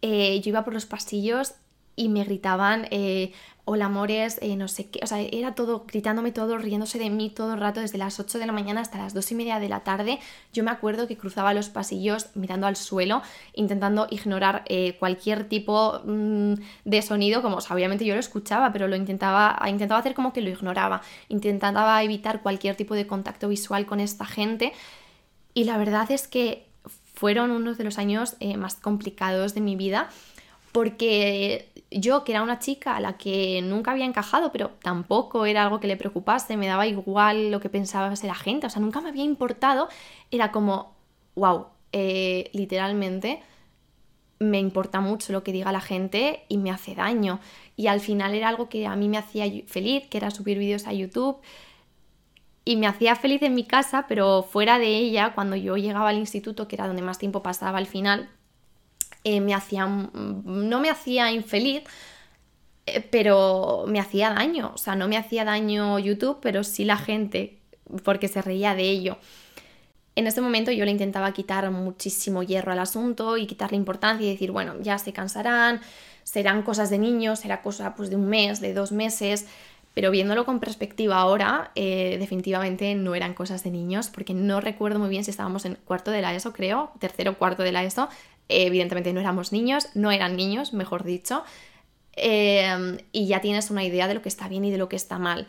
Eh, 0.02 0.40
yo 0.42 0.50
iba 0.50 0.64
por 0.64 0.74
los 0.74 0.86
pasillos 0.86 1.56
y 1.96 2.10
me 2.10 2.24
gritaban, 2.24 2.88
eh, 2.92 3.32
hola 3.64 3.86
amores, 3.86 4.38
eh, 4.42 4.56
no 4.56 4.68
sé 4.68 4.90
qué, 4.90 5.00
o 5.02 5.08
sea, 5.08 5.20
era 5.22 5.56
todo 5.56 5.86
gritándome 5.88 6.32
todo, 6.32 6.58
riéndose 6.58 7.00
de 7.00 7.10
mí 7.10 7.30
todo 7.30 7.54
el 7.54 7.60
rato, 7.60 7.80
desde 7.80 7.98
las 7.98 8.20
8 8.20 8.38
de 8.38 8.46
la 8.46 8.52
mañana 8.52 8.82
hasta 8.82 8.98
las 8.98 9.14
2 9.14 9.32
y 9.32 9.36
media 9.36 9.60
de 9.60 9.70
la 9.70 9.82
tarde. 9.82 10.20
Yo 10.54 10.64
me 10.64 10.72
acuerdo 10.72 11.08
que 11.08 11.18
cruzaba 11.18 11.54
los 11.54 11.70
pasillos 11.70 12.28
mirando 12.36 12.68
al 12.68 12.76
suelo, 12.76 13.22
intentando 13.54 14.08
ignorar 14.10 14.64
eh, 14.68 14.98
cualquier 15.00 15.48
tipo 15.48 16.02
mm, 16.06 16.54
de 16.84 17.02
sonido, 17.02 17.42
como 17.42 17.58
obviamente 17.58 18.06
yo 18.06 18.14
lo 18.14 18.20
escuchaba, 18.20 18.72
pero 18.74 18.88
lo 18.88 18.96
intentaba, 18.96 19.58
intentaba 19.68 20.00
hacer 20.00 20.14
como 20.14 20.34
que 20.34 20.42
lo 20.42 20.50
ignoraba, 20.50 21.02
intentaba 21.30 22.04
evitar 22.04 22.42
cualquier 22.42 22.76
tipo 22.76 22.94
de 22.94 23.08
contacto 23.08 23.48
visual 23.48 23.86
con 23.86 24.00
esta 24.00 24.26
gente. 24.26 24.74
Y 25.54 25.64
la 25.64 25.78
verdad 25.78 26.12
es 26.12 26.28
que 26.28 26.68
fueron 27.14 27.52
unos 27.52 27.78
de 27.78 27.86
los 27.86 27.98
años 27.98 28.36
más 28.58 28.76
complicados 28.76 29.54
de 29.54 29.62
mi 29.62 29.78
vida 29.78 30.10
porque 30.76 31.72
yo, 31.90 32.26
que 32.26 32.34
era 32.34 32.44
una 32.44 32.60
chica 32.60 32.98
a 32.98 33.00
la 33.00 33.14
que 33.18 33.62
nunca 33.62 33.92
había 33.92 34.04
encajado, 34.04 34.52
pero 34.52 34.72
tampoco 34.82 35.46
era 35.46 35.64
algo 35.64 35.80
que 35.80 35.88
le 35.88 35.96
preocupase, 35.96 36.58
me 36.58 36.68
daba 36.68 36.86
igual 36.86 37.50
lo 37.50 37.62
que 37.62 37.70
pensaba 37.70 38.14
la 38.22 38.36
gente, 38.36 38.68
o 38.68 38.70
sea, 38.70 38.82
nunca 38.82 39.00
me 39.00 39.08
había 39.08 39.24
importado, 39.24 39.88
era 40.32 40.52
como, 40.52 40.94
wow, 41.36 41.68
eh, 41.94 42.50
literalmente 42.52 43.42
me 44.40 44.60
importa 44.60 45.00
mucho 45.00 45.32
lo 45.32 45.44
que 45.46 45.54
diga 45.54 45.72
la 45.72 45.80
gente 45.80 46.44
y 46.50 46.58
me 46.58 46.72
hace 46.72 46.94
daño. 46.94 47.40
Y 47.78 47.88
al 47.88 48.02
final 48.02 48.34
era 48.34 48.50
algo 48.50 48.68
que 48.68 48.86
a 48.86 48.98
mí 48.98 49.08
me 49.08 49.18
hacía 49.18 49.46
feliz, 49.68 50.08
que 50.10 50.18
era 50.18 50.30
subir 50.30 50.58
vídeos 50.60 50.88
a 50.88 50.94
YouTube. 50.94 51.38
Y 52.66 52.76
me 52.76 52.88
hacía 52.88 53.16
feliz 53.16 53.42
en 53.44 53.56
mi 53.56 53.64
casa, 53.64 54.08
pero 54.10 54.44
fuera 54.44 54.78
de 54.78 54.88
ella, 54.88 55.32
cuando 55.36 55.56
yo 55.56 55.78
llegaba 55.78 56.10
al 56.10 56.18
instituto, 56.18 56.68
que 56.68 56.76
era 56.76 56.88
donde 56.88 57.02
más 57.02 57.18
tiempo 57.18 57.42
pasaba 57.42 57.78
al 57.78 57.86
final, 57.86 58.30
eh, 59.26 59.42
me 59.42 59.56
hacía, 59.56 59.88
no 59.88 60.80
me 60.80 60.90
hacía 60.90 61.32
infeliz, 61.32 61.82
eh, 62.86 63.02
pero 63.10 63.86
me 63.88 64.00
hacía 64.00 64.30
daño. 64.30 64.72
O 64.76 64.78
sea, 64.78 64.96
no 64.96 65.08
me 65.08 65.18
hacía 65.18 65.44
daño 65.44 65.98
YouTube, 65.98 66.38
pero 66.42 66.64
sí 66.64 66.86
la 66.86 66.96
gente, 66.96 67.58
porque 68.04 68.28
se 68.28 68.44
reía 68.44 68.76
de 68.76 68.84
ello. 68.84 69.18
En 70.16 70.28
ese 70.28 70.42
momento 70.42 70.72
yo 70.72 70.86
le 70.86 70.92
intentaba 70.92 71.34
quitar 71.34 71.70
muchísimo 71.72 72.44
hierro 72.44 72.72
al 72.72 72.80
asunto 72.80 73.36
y 73.36 73.48
quitarle 73.48 73.78
importancia 73.78 74.28
y 74.28 74.32
decir, 74.32 74.52
bueno, 74.52 74.76
ya 74.82 75.00
se 75.00 75.12
cansarán, 75.12 75.82
serán 76.24 76.62
cosas 76.62 76.92
de 76.92 77.00
niños, 77.00 77.40
será 77.40 77.64
cosa 77.64 77.96
pues 77.96 78.12
de 78.12 78.16
un 78.16 78.28
mes, 78.28 78.62
de 78.62 78.76
dos 78.76 78.92
meses, 78.92 79.48
pero 79.96 80.12
viéndolo 80.12 80.46
con 80.46 80.60
perspectiva 80.60 81.18
ahora, 81.18 81.72
eh, 81.74 82.18
definitivamente 82.20 82.94
no 82.96 83.16
eran 83.16 83.34
cosas 83.34 83.64
de 83.64 83.72
niños, 83.72 84.10
porque 84.10 84.34
no 84.34 84.62
recuerdo 84.62 85.00
muy 85.00 85.10
bien 85.10 85.24
si 85.24 85.32
estábamos 85.32 85.66
en 85.66 85.76
cuarto 85.84 86.12
de 86.12 86.22
la 86.22 86.36
ESO, 86.36 86.54
creo, 86.54 86.92
tercero 87.00 87.38
cuarto 87.38 87.64
de 87.64 87.72
la 87.72 87.84
ESO, 87.84 88.08
evidentemente 88.50 89.14
no 89.14 89.20
éramos 89.20 89.52
niños, 89.52 89.88
no 89.94 90.12
eran 90.12 90.36
niños, 90.36 90.74
mejor 90.74 91.04
dicho, 91.04 91.44
em, 92.14 92.98
y 93.12 93.28
ya 93.28 93.42
tienes 93.42 93.70
una 93.72 93.84
idea 93.84 94.08
de 94.08 94.14
lo 94.14 94.22
que 94.22 94.30
está 94.30 94.48
bien 94.48 94.66
y 94.66 94.72
de 94.72 94.78
lo 94.78 94.90
que 94.90 94.96
está 94.96 95.20
mal. 95.20 95.48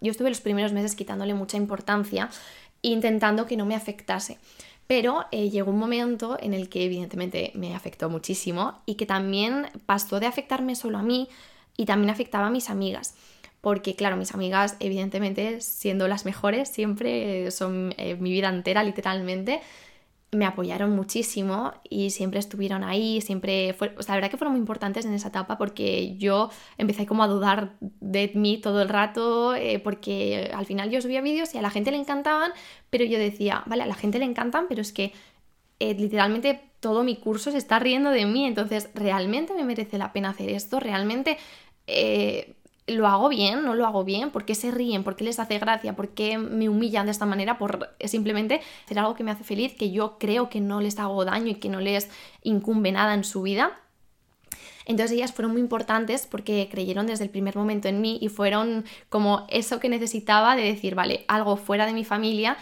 Yo 0.00 0.10
estuve 0.10 0.28
los 0.28 0.40
primeros 0.40 0.72
meses 0.72 0.94
quitándole 0.94 1.34
mucha 1.34 1.56
importancia, 1.56 2.30
intentando 2.82 3.46
que 3.46 3.56
no 3.56 3.66
me 3.66 3.74
afectase. 3.74 4.38
Pero 4.86 5.24
eh, 5.32 5.50
llegó 5.50 5.72
un 5.72 5.78
momento 5.78 6.38
en 6.40 6.54
el 6.54 6.68
que 6.68 6.84
evidentemente 6.84 7.50
me 7.54 7.74
afectó 7.74 8.08
muchísimo 8.08 8.80
y 8.86 8.94
que 8.94 9.06
también 9.06 9.66
pasó 9.84 10.20
de 10.20 10.26
afectarme 10.26 10.76
solo 10.76 10.98
a 10.98 11.02
mí 11.02 11.28
y 11.76 11.86
también 11.86 12.10
afectaba 12.10 12.46
a 12.46 12.50
mis 12.50 12.70
amigas. 12.70 13.14
Porque 13.60 13.96
claro, 13.96 14.16
mis 14.16 14.32
amigas 14.32 14.76
evidentemente 14.78 15.60
siendo 15.60 16.06
las 16.06 16.24
mejores 16.24 16.68
siempre 16.68 17.50
son 17.50 17.94
eh, 17.98 18.14
mi 18.14 18.30
vida 18.30 18.48
entera 18.48 18.84
literalmente 18.84 19.60
me 20.36 20.46
apoyaron 20.46 20.94
muchísimo 20.94 21.72
y 21.88 22.10
siempre 22.10 22.38
estuvieron 22.38 22.84
ahí, 22.84 23.20
siempre 23.20 23.72
fue, 23.72 23.94
la 24.06 24.14
verdad 24.14 24.30
que 24.30 24.36
fueron 24.36 24.52
muy 24.52 24.60
importantes 24.60 25.04
en 25.04 25.14
esa 25.14 25.28
etapa 25.28 25.58
porque 25.58 26.16
yo 26.18 26.50
empecé 26.78 27.06
como 27.06 27.24
a 27.24 27.28
dudar 27.28 27.72
de 27.80 28.30
mí 28.34 28.58
todo 28.58 28.82
el 28.82 28.88
rato 28.88 29.54
eh, 29.54 29.80
porque 29.80 30.50
al 30.54 30.66
final 30.66 30.90
yo 30.90 31.00
subía 31.00 31.20
vídeos 31.20 31.54
y 31.54 31.58
a 31.58 31.62
la 31.62 31.70
gente 31.70 31.90
le 31.90 31.96
encantaban, 31.96 32.52
pero 32.90 33.04
yo 33.04 33.18
decía, 33.18 33.62
vale, 33.66 33.82
a 33.82 33.86
la 33.86 33.94
gente 33.94 34.18
le 34.18 34.26
encantan, 34.26 34.66
pero 34.68 34.82
es 34.82 34.92
que 34.92 35.12
eh, 35.80 35.94
literalmente 35.94 36.60
todo 36.80 37.02
mi 37.02 37.16
curso 37.16 37.50
se 37.50 37.58
está 37.58 37.78
riendo 37.78 38.10
de 38.10 38.26
mí, 38.26 38.46
entonces 38.46 38.90
realmente 38.94 39.54
me 39.54 39.64
merece 39.64 39.98
la 39.98 40.12
pena 40.12 40.30
hacer 40.30 40.50
esto, 40.50 40.80
realmente... 40.80 41.38
Eh, 41.88 42.55
¿Lo 42.86 43.08
hago 43.08 43.28
bien? 43.28 43.64
¿No 43.64 43.74
lo 43.74 43.84
hago 43.84 44.04
bien? 44.04 44.30
¿Por 44.30 44.44
qué 44.44 44.54
se 44.54 44.70
ríen? 44.70 45.02
¿Por 45.02 45.16
qué 45.16 45.24
les 45.24 45.40
hace 45.40 45.58
gracia? 45.58 45.96
¿Por 45.96 46.10
qué 46.10 46.38
me 46.38 46.68
humillan 46.68 47.06
de 47.06 47.12
esta 47.12 47.26
manera? 47.26 47.58
Por 47.58 47.96
simplemente 48.04 48.60
hacer 48.84 49.00
algo 49.00 49.16
que 49.16 49.24
me 49.24 49.32
hace 49.32 49.42
feliz, 49.42 49.74
que 49.74 49.90
yo 49.90 50.18
creo 50.18 50.48
que 50.48 50.60
no 50.60 50.80
les 50.80 50.98
hago 51.00 51.24
daño 51.24 51.48
y 51.48 51.54
que 51.56 51.68
no 51.68 51.80
les 51.80 52.08
incumbe 52.42 52.92
nada 52.92 53.14
en 53.14 53.24
su 53.24 53.42
vida. 53.42 53.80
Entonces 54.84 55.16
ellas 55.16 55.32
fueron 55.32 55.50
muy 55.50 55.60
importantes 55.60 56.28
porque 56.28 56.68
creyeron 56.70 57.08
desde 57.08 57.24
el 57.24 57.30
primer 57.30 57.56
momento 57.56 57.88
en 57.88 58.00
mí 58.00 58.18
y 58.20 58.28
fueron 58.28 58.84
como 59.08 59.46
eso 59.50 59.80
que 59.80 59.88
necesitaba 59.88 60.54
de 60.54 60.62
decir, 60.62 60.94
vale, 60.94 61.24
algo 61.26 61.56
fuera 61.56 61.86
de 61.86 61.92
mi 61.92 62.04
familia 62.04 62.56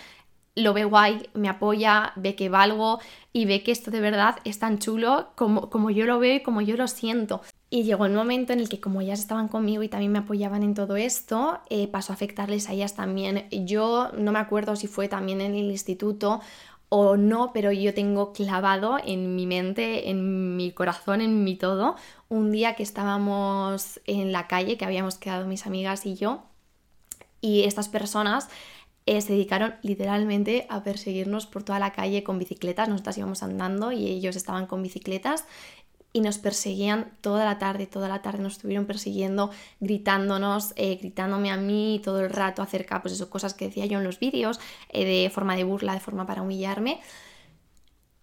lo 0.57 0.73
ve 0.73 0.85
guay, 0.85 1.29
me 1.35 1.49
apoya, 1.49 2.13
ve 2.17 2.35
que 2.37 2.49
valgo 2.49 3.01
y 3.33 3.45
ve 3.45 3.63
que 3.63 3.73
esto 3.73 3.91
de 3.91 4.01
verdad 4.01 4.37
es 4.45 4.59
tan 4.59 4.79
chulo 4.79 5.33
como, 5.35 5.69
como 5.69 5.91
yo 5.91 6.07
lo 6.07 6.19
veo 6.19 6.37
y 6.37 6.43
como 6.43 6.61
yo 6.61 6.77
lo 6.77 6.87
siento. 6.87 7.43
Y 7.75 7.83
llegó 7.83 8.07
el 8.07 8.13
momento 8.13 8.53
en 8.53 8.61
el 8.61 8.69
que 8.69 8.79
como 8.79 9.01
ellas 9.01 9.19
estaban 9.19 9.49
conmigo 9.49 9.83
y 9.83 9.89
también 9.89 10.13
me 10.13 10.21
apoyaban 10.21 10.63
en 10.63 10.75
todo 10.75 10.95
esto, 10.95 11.59
eh, 11.71 11.89
pasó 11.89 12.13
a 12.13 12.15
afectarles 12.15 12.69
a 12.69 12.73
ellas 12.73 12.95
también. 12.95 13.49
Yo 13.51 14.13
no 14.17 14.31
me 14.31 14.39
acuerdo 14.39 14.77
si 14.77 14.87
fue 14.87 15.09
también 15.09 15.41
en 15.41 15.57
el 15.57 15.73
instituto 15.73 16.41
o 16.89 17.17
no, 17.17 17.53
pero 17.53 17.73
yo 17.73 17.93
tengo 17.93 18.33
clavado 18.33 18.99
en 19.05 19.35
mi 19.35 19.49
mente, 19.49 20.09
en 20.09 20.57
mi 20.57 20.71
corazón, 20.71 21.21
en 21.21 21.43
mi 21.43 21.57
todo, 21.57 21.97
un 22.29 22.53
día 22.53 22.77
que 22.77 22.85
estábamos 22.85 24.01
en 24.07 24.31
la 24.31 24.47
calle, 24.47 24.77
que 24.77 24.85
habíamos 24.85 25.19
quedado 25.19 25.45
mis 25.49 25.67
amigas 25.67 26.07
y 26.07 26.15
yo, 26.15 26.45
y 27.41 27.65
estas 27.65 27.89
personas 27.89 28.51
eh, 29.07 29.21
se 29.21 29.33
dedicaron 29.33 29.75
literalmente 29.83 30.67
a 30.71 30.85
perseguirnos 30.85 31.47
por 31.47 31.65
toda 31.65 31.81
la 31.81 31.93
calle 31.93 32.23
con 32.23 32.39
bicicletas. 32.39 32.89
Nosotras 32.89 33.19
íbamos 33.19 33.43
andando 33.43 33.93
y 33.93 34.07
ellos 34.07 34.37
estaban 34.37 34.67
con 34.67 34.81
bicicletas 34.81 35.45
y 36.15 36.21
nos 36.21 36.39
perseguían 36.39 37.13
toda 37.21 37.45
la 37.45 37.59
tarde, 37.59 37.89
toda 37.89 38.09
la 38.09 38.23
tarde 38.23 38.39
nos 38.39 38.53
estuvieron 38.55 38.87
persiguiendo, 38.87 39.51
gritándonos, 39.81 40.73
eh, 40.77 40.95
gritándome 40.95 41.51
a 41.51 41.57
mí 41.57 42.01
todo 42.05 42.21
el 42.21 42.31
rato 42.31 42.63
acerca, 42.63 43.03
pues 43.03 43.15
eso, 43.15 43.29
cosas 43.29 43.53
que 43.53 43.67
decía 43.67 43.85
yo 43.87 43.99
en 43.99 44.05
los 44.05 44.21
vídeos, 44.21 44.61
eh, 44.91 45.05
de 45.05 45.29
forma 45.29 45.57
de 45.57 45.65
burla, 45.65 45.93
de 45.93 45.99
forma 45.99 46.25
para 46.25 46.43
humillarme. 46.43 47.01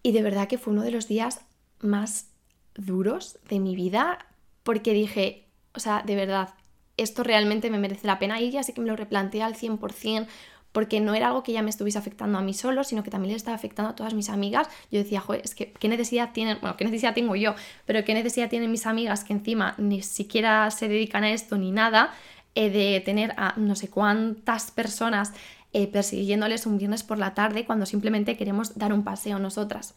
Y 0.02 0.12
de 0.12 0.22
verdad 0.22 0.48
que 0.48 0.56
fue 0.56 0.72
uno 0.72 0.82
de 0.82 0.90
los 0.90 1.06
días 1.06 1.42
más 1.80 2.28
duros 2.74 3.38
de 3.50 3.60
mi 3.60 3.76
vida, 3.76 4.26
porque 4.62 4.94
dije, 4.94 5.46
o 5.74 5.80
sea, 5.80 6.02
de 6.02 6.16
verdad, 6.16 6.54
esto 6.96 7.22
realmente 7.22 7.68
me 7.68 7.78
merece 7.78 8.06
la 8.06 8.18
pena. 8.18 8.40
Y 8.40 8.50
ya 8.50 8.62
sí 8.62 8.72
que 8.72 8.80
me 8.80 8.86
lo 8.86 8.96
replanteé 8.96 9.42
al 9.42 9.54
100%, 9.54 10.28
porque 10.72 11.00
no 11.00 11.14
era 11.14 11.28
algo 11.28 11.42
que 11.42 11.52
ya 11.52 11.62
me 11.62 11.70
estuviese 11.70 11.98
afectando 11.98 12.38
a 12.38 12.42
mí 12.42 12.54
solo, 12.54 12.82
sino 12.82 13.02
que 13.02 13.10
también 13.10 13.32
le 13.32 13.36
estaba 13.36 13.54
afectando 13.54 13.90
a 13.90 13.94
todas 13.94 14.14
mis 14.14 14.30
amigas. 14.30 14.68
Yo 14.90 14.98
decía, 14.98 15.20
joder, 15.20 15.42
es 15.44 15.54
que 15.54 15.72
qué 15.72 15.88
necesidad 15.88 16.32
tienen, 16.32 16.58
bueno, 16.60 16.76
qué 16.76 16.84
necesidad 16.84 17.14
tengo 17.14 17.36
yo, 17.36 17.54
pero 17.86 18.04
qué 18.04 18.14
necesidad 18.14 18.48
tienen 18.48 18.70
mis 18.70 18.86
amigas 18.86 19.24
que 19.24 19.34
encima 19.34 19.74
ni 19.78 20.02
siquiera 20.02 20.70
se 20.70 20.88
dedican 20.88 21.24
a 21.24 21.30
esto 21.30 21.58
ni 21.58 21.70
nada, 21.70 22.12
eh, 22.54 22.70
de 22.70 23.00
tener 23.00 23.32
a 23.36 23.54
no 23.56 23.74
sé 23.74 23.88
cuántas 23.88 24.70
personas 24.70 25.32
eh, 25.74 25.86
persiguiéndoles 25.86 26.66
un 26.66 26.76
viernes 26.76 27.02
por 27.02 27.16
la 27.18 27.32
tarde 27.32 27.64
cuando 27.64 27.86
simplemente 27.86 28.36
queremos 28.36 28.78
dar 28.78 28.92
un 28.92 29.04
paseo 29.04 29.38
nosotras. 29.38 29.94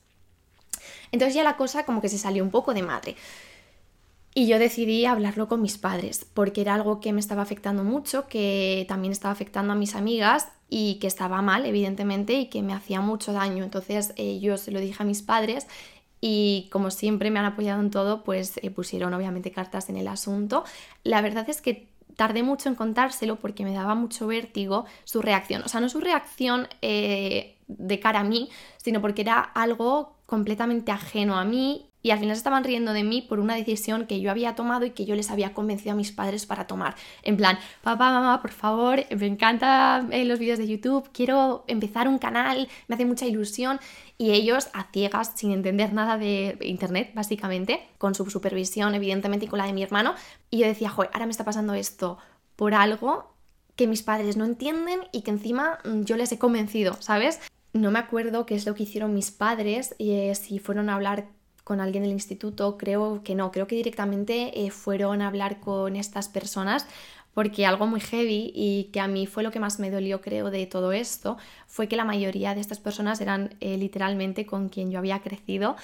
Entonces 1.12 1.36
ya 1.36 1.44
la 1.44 1.58
cosa 1.58 1.86
como 1.86 2.01
que 2.01 2.10
se 2.10 2.17
salió 2.17 2.44
un 2.44 2.51
poco 2.51 2.74
de 2.74 2.82
madre. 2.82 3.15
Y 4.38 4.48
yo 4.48 4.60
decidí 4.60 5.06
hablarlo 5.06 5.48
con 5.48 5.62
mis 5.62 5.77
padres, 5.77 6.25
porque 6.34 6.60
era 6.60 6.74
algo 6.74 7.00
que 7.00 7.13
me 7.13 7.22
estaba 7.22 7.42
afectando 7.42 7.86
mucho, 7.86 8.27
que 8.27 8.86
también 8.89 9.13
estaba 9.13 9.32
afectando 9.32 9.72
a 9.72 9.77
mis 9.77 9.96
amigas 9.96 10.50
y 10.70 10.96
que 10.96 11.08
estaba 11.08 11.42
mal, 11.42 11.65
evidentemente, 11.65 12.34
y 12.34 12.50
que 12.50 12.62
me 12.62 12.74
hacía 12.74 13.00
mucho 13.00 13.32
daño. 13.32 13.63
Entonces 13.63 14.12
eh, 14.18 14.42
yo 14.42 14.58
se 14.58 14.72
lo 14.72 14.82
dije 14.82 15.01
a 15.01 15.06
mis 15.06 15.22
padres 15.22 15.68
y 16.20 16.68
como 16.70 16.92
siempre 16.92 17.32
me 17.32 17.39
han 17.39 17.46
apoyado 17.46 17.80
en 17.80 17.92
todo, 17.92 18.25
pues 18.25 18.60
eh, 18.62 18.72
pusieron 18.72 19.13
obviamente 19.13 19.51
cartas 19.51 19.88
en 19.88 19.96
el 19.96 20.10
asunto. 20.10 20.65
La 21.06 21.22
verdad 21.22 21.50
es 21.50 21.62
que 21.62 21.88
tardé 22.18 22.44
mucho 22.44 22.68
en 22.68 22.75
contárselo 22.75 23.38
porque 23.38 23.63
me 23.63 23.72
daba 23.72 23.96
mucho 23.96 24.27
vértigo 24.27 24.84
su 25.06 25.22
reacción. 25.22 25.62
O 25.63 25.70
sea, 25.70 25.80
no 25.80 25.88
su 25.88 26.01
reacción 26.01 26.68
eh, 26.82 27.56
de 27.68 28.00
cara 28.01 28.20
a 28.20 28.25
mí, 28.25 28.50
sino 28.84 29.00
porque 29.00 29.22
era 29.22 29.39
algo 29.39 30.18
completamente 30.25 30.92
ajeno 30.92 31.38
a 31.38 31.46
mí 31.46 31.89
y 32.05 32.12
al 32.12 32.19
final 32.19 32.38
estaban 32.38 32.63
riendo 32.63 32.93
de 32.93 33.03
mí 33.03 33.24
por 33.24 33.39
una 33.39 33.55
decisión 33.55 34.05
que 34.05 34.21
yo 34.21 34.29
había 34.29 34.53
tomado 34.53 34.85
y 34.85 34.91
que 34.91 35.05
yo 35.05 35.15
les 35.15 35.31
había 35.31 35.55
convencido 35.55 35.93
a 35.93 35.95
mis 35.95 36.12
padres 36.12 36.45
para 36.45 36.67
tomar. 36.67 36.93
En 37.24 37.35
plan, 37.35 37.57
papá, 37.81 38.12
mamá, 38.12 38.43
por 38.43 38.51
favor, 38.51 39.03
me 39.09 39.25
encantan 39.25 40.13
eh, 40.13 40.24
los 40.24 40.38
vídeos 40.38 40.59
de 40.59 40.67
YouTube, 40.67 41.09
quiero 41.12 41.63
empezar 41.65 42.07
un 42.07 42.19
canal, 42.19 42.67
me 42.88 42.93
hace 42.93 43.05
mucha 43.05 43.25
ilusión. 43.25 43.79
Y 44.19 44.33
ellos 44.33 44.69
a 44.74 44.83
ciegas, 44.91 45.31
sin 45.33 45.51
entender 45.51 45.93
nada 45.93 46.19
de 46.19 46.59
internet, 46.62 47.09
básicamente, 47.15 47.81
con 47.97 48.13
su 48.13 48.29
supervisión, 48.29 48.93
evidentemente, 48.93 49.47
y 49.47 49.50
con 49.50 49.57
la 49.57 49.65
de 49.65 49.74
mi 49.74 49.81
hermano. 49.81 50.13
Y 50.51 50.59
yo 50.59 50.67
decía, 50.67 50.91
joder, 50.91 51.09
ahora 51.12 51.25
me 51.25 51.31
está 51.31 51.43
pasando 51.43 51.74
esto 51.74 52.19
por 52.55 52.75
algo 52.75 53.33
que 53.75 53.88
mis 53.88 54.03
padres 54.03 54.38
no 54.38 54.45
entienden 54.45 55.00
y 55.12 55.24
que 55.24 55.31
encima 55.31 55.79
mm, 55.83 56.03
yo 56.03 56.17
les 56.17 56.31
he 56.31 56.38
convencido, 56.38 56.97
¿sabes? 57.00 57.39
No 57.74 57.89
me 57.89 57.97
acuerdo 57.97 58.45
qué 58.45 58.53
es 58.53 58.67
lo 58.67 58.75
que 58.75 58.83
hicieron 58.83 59.15
mis 59.15 59.31
padres, 59.31 59.95
eh, 59.97 60.35
si 60.35 60.59
fueron 60.59 60.91
a 60.91 60.93
hablar 60.93 61.33
con 61.65 61.81
alguien 61.81 62.03
del 62.03 62.13
instituto, 62.13 62.77
creo 62.77 63.22
que 63.24 63.36
no, 63.36 63.51
creo 63.51 63.67
que 63.67 63.75
directamente 63.75 64.65
eh, 64.65 64.72
fueron 64.72 65.22
a 65.22 65.27
hablar 65.27 65.60
con 65.60 65.98
estas 65.98 66.29
personas 66.29 66.88
porque 67.34 67.65
algo 67.65 67.88
muy 67.88 68.00
heavy 68.00 68.53
y 68.55 68.91
que 68.93 69.01
a 69.01 69.07
mí 69.07 69.27
fue 69.27 69.43
lo 69.43 69.51
que 69.51 69.60
más 69.60 69.79
me 69.79 69.91
dolió 69.91 70.22
creo 70.22 70.51
de 70.51 70.67
todo 70.67 70.93
esto 70.93 71.38
fue 71.67 71.89
que 71.89 71.98
la 71.98 72.05
mayoría 72.05 72.55
de 72.55 72.62
estas 72.62 72.79
personas 72.79 73.19
eran 73.19 73.55
eh, 73.60 73.77
literalmente 73.77 74.45
con 74.45 74.69
quien 74.69 74.91
yo 74.91 75.00
había 75.00 75.19
crecido 75.19 75.75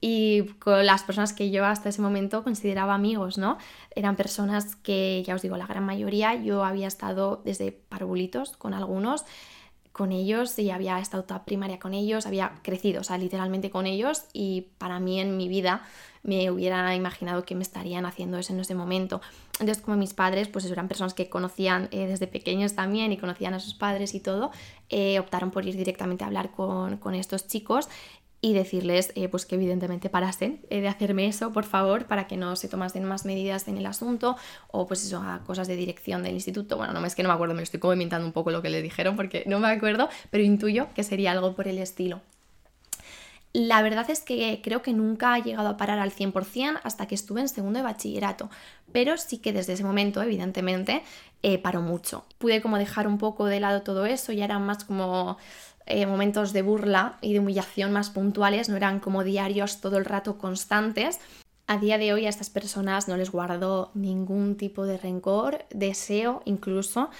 y 0.00 0.44
con 0.60 0.86
las 0.86 1.02
personas 1.02 1.32
que 1.32 1.50
yo 1.50 1.64
hasta 1.64 1.88
ese 1.88 2.02
momento 2.02 2.44
consideraba 2.44 2.94
amigos, 2.94 3.38
¿no? 3.38 3.58
Eran 3.94 4.14
personas 4.14 4.76
que, 4.76 5.24
ya 5.26 5.34
os 5.34 5.42
digo, 5.42 5.56
la 5.56 5.66
gran 5.66 5.84
mayoría 5.84 6.34
yo 6.34 6.64
había 6.64 6.86
estado 6.86 7.42
desde 7.44 7.72
parvulitos 7.72 8.56
con 8.56 8.74
algunos, 8.74 9.24
con 9.96 10.12
ellos 10.12 10.58
y 10.58 10.70
había 10.70 10.98
estado 10.98 11.24
toda 11.24 11.46
primaria 11.46 11.78
con 11.78 11.94
ellos, 11.94 12.26
había 12.26 12.52
crecido, 12.62 13.00
o 13.00 13.04
sea, 13.04 13.16
literalmente 13.16 13.70
con 13.70 13.86
ellos 13.86 14.24
y 14.34 14.66
para 14.76 15.00
mí 15.00 15.18
en 15.20 15.38
mi 15.38 15.48
vida 15.48 15.86
me 16.22 16.50
hubiera 16.50 16.94
imaginado 16.94 17.46
que 17.46 17.54
me 17.54 17.62
estarían 17.62 18.04
haciendo 18.04 18.36
eso 18.36 18.52
en 18.52 18.60
ese 18.60 18.74
momento. 18.74 19.22
Entonces, 19.58 19.82
como 19.82 19.96
mis 19.96 20.12
padres, 20.12 20.48
pues 20.48 20.66
eran 20.66 20.86
personas 20.86 21.14
que 21.14 21.30
conocían 21.30 21.88
eh, 21.92 22.06
desde 22.06 22.26
pequeños 22.26 22.74
también 22.74 23.10
y 23.10 23.16
conocían 23.16 23.54
a 23.54 23.58
sus 23.58 23.72
padres 23.72 24.14
y 24.14 24.20
todo, 24.20 24.50
eh, 24.90 25.18
optaron 25.18 25.50
por 25.50 25.64
ir 25.64 25.76
directamente 25.76 26.24
a 26.24 26.26
hablar 26.26 26.50
con, 26.50 26.98
con 26.98 27.14
estos 27.14 27.46
chicos 27.46 27.88
y 28.46 28.52
decirles 28.52 29.10
eh, 29.16 29.28
pues 29.28 29.44
que 29.44 29.56
evidentemente 29.56 30.08
parasen 30.08 30.60
eh, 30.70 30.80
de 30.80 30.86
hacerme 30.86 31.26
eso, 31.26 31.52
por 31.52 31.64
favor, 31.64 32.06
para 32.06 32.28
que 32.28 32.36
no 32.36 32.54
se 32.54 32.68
tomasen 32.68 33.02
más 33.02 33.24
medidas 33.24 33.66
en 33.66 33.76
el 33.76 33.86
asunto 33.86 34.36
o 34.68 34.86
pues 34.86 35.04
eso, 35.04 35.20
a 35.20 35.40
cosas 35.40 35.66
de 35.66 35.74
dirección 35.74 36.22
del 36.22 36.34
instituto. 36.34 36.76
Bueno, 36.76 36.92
no 36.92 37.04
es 37.04 37.16
que 37.16 37.24
no 37.24 37.28
me 37.28 37.34
acuerdo, 37.34 37.56
me 37.56 37.64
estoy 37.64 37.80
como 37.80 37.94
inventando 37.94 38.24
un 38.24 38.32
poco 38.32 38.52
lo 38.52 38.62
que 38.62 38.70
le 38.70 38.82
dijeron 38.82 39.16
porque 39.16 39.42
no 39.48 39.58
me 39.58 39.66
acuerdo, 39.66 40.08
pero 40.30 40.44
intuyo 40.44 40.86
que 40.94 41.02
sería 41.02 41.32
algo 41.32 41.56
por 41.56 41.66
el 41.66 41.78
estilo. 41.78 42.20
La 43.52 43.82
verdad 43.82 44.08
es 44.10 44.20
que 44.20 44.60
creo 44.62 44.80
que 44.80 44.92
nunca 44.92 45.34
ha 45.34 45.40
llegado 45.40 45.68
a 45.68 45.76
parar 45.76 45.98
al 45.98 46.12
100% 46.12 46.78
hasta 46.84 47.06
que 47.08 47.16
estuve 47.16 47.40
en 47.40 47.48
segundo 47.48 47.80
de 47.80 47.82
bachillerato, 47.82 48.48
pero 48.92 49.16
sí 49.16 49.38
que 49.38 49.52
desde 49.52 49.72
ese 49.72 49.82
momento, 49.82 50.22
evidentemente, 50.22 51.02
eh, 51.42 51.58
paró 51.58 51.80
mucho. 51.80 52.24
Pude 52.38 52.62
como 52.62 52.78
dejar 52.78 53.08
un 53.08 53.18
poco 53.18 53.46
de 53.46 53.58
lado 53.58 53.82
todo 53.82 54.06
eso, 54.06 54.30
ya 54.30 54.44
era 54.44 54.60
más 54.60 54.84
como 54.84 55.36
eh, 55.86 56.06
momentos 56.06 56.52
de 56.52 56.62
burla 56.62 57.18
y 57.20 57.32
de 57.32 57.40
humillación 57.40 57.92
más 57.92 58.10
puntuales, 58.10 58.68
no 58.68 58.76
eran 58.76 59.00
como 59.00 59.24
diarios 59.24 59.80
todo 59.80 59.98
el 59.98 60.04
rato 60.04 60.36
constantes. 60.36 61.20
A 61.68 61.78
día 61.78 61.98
de 61.98 62.12
hoy 62.12 62.26
a 62.26 62.28
estas 62.28 62.50
personas 62.50 63.08
no 63.08 63.16
les 63.16 63.30
guardo 63.30 63.90
ningún 63.94 64.56
tipo 64.56 64.84
de 64.84 64.98
rencor, 64.98 65.64
deseo 65.70 66.42
incluso 66.44 67.10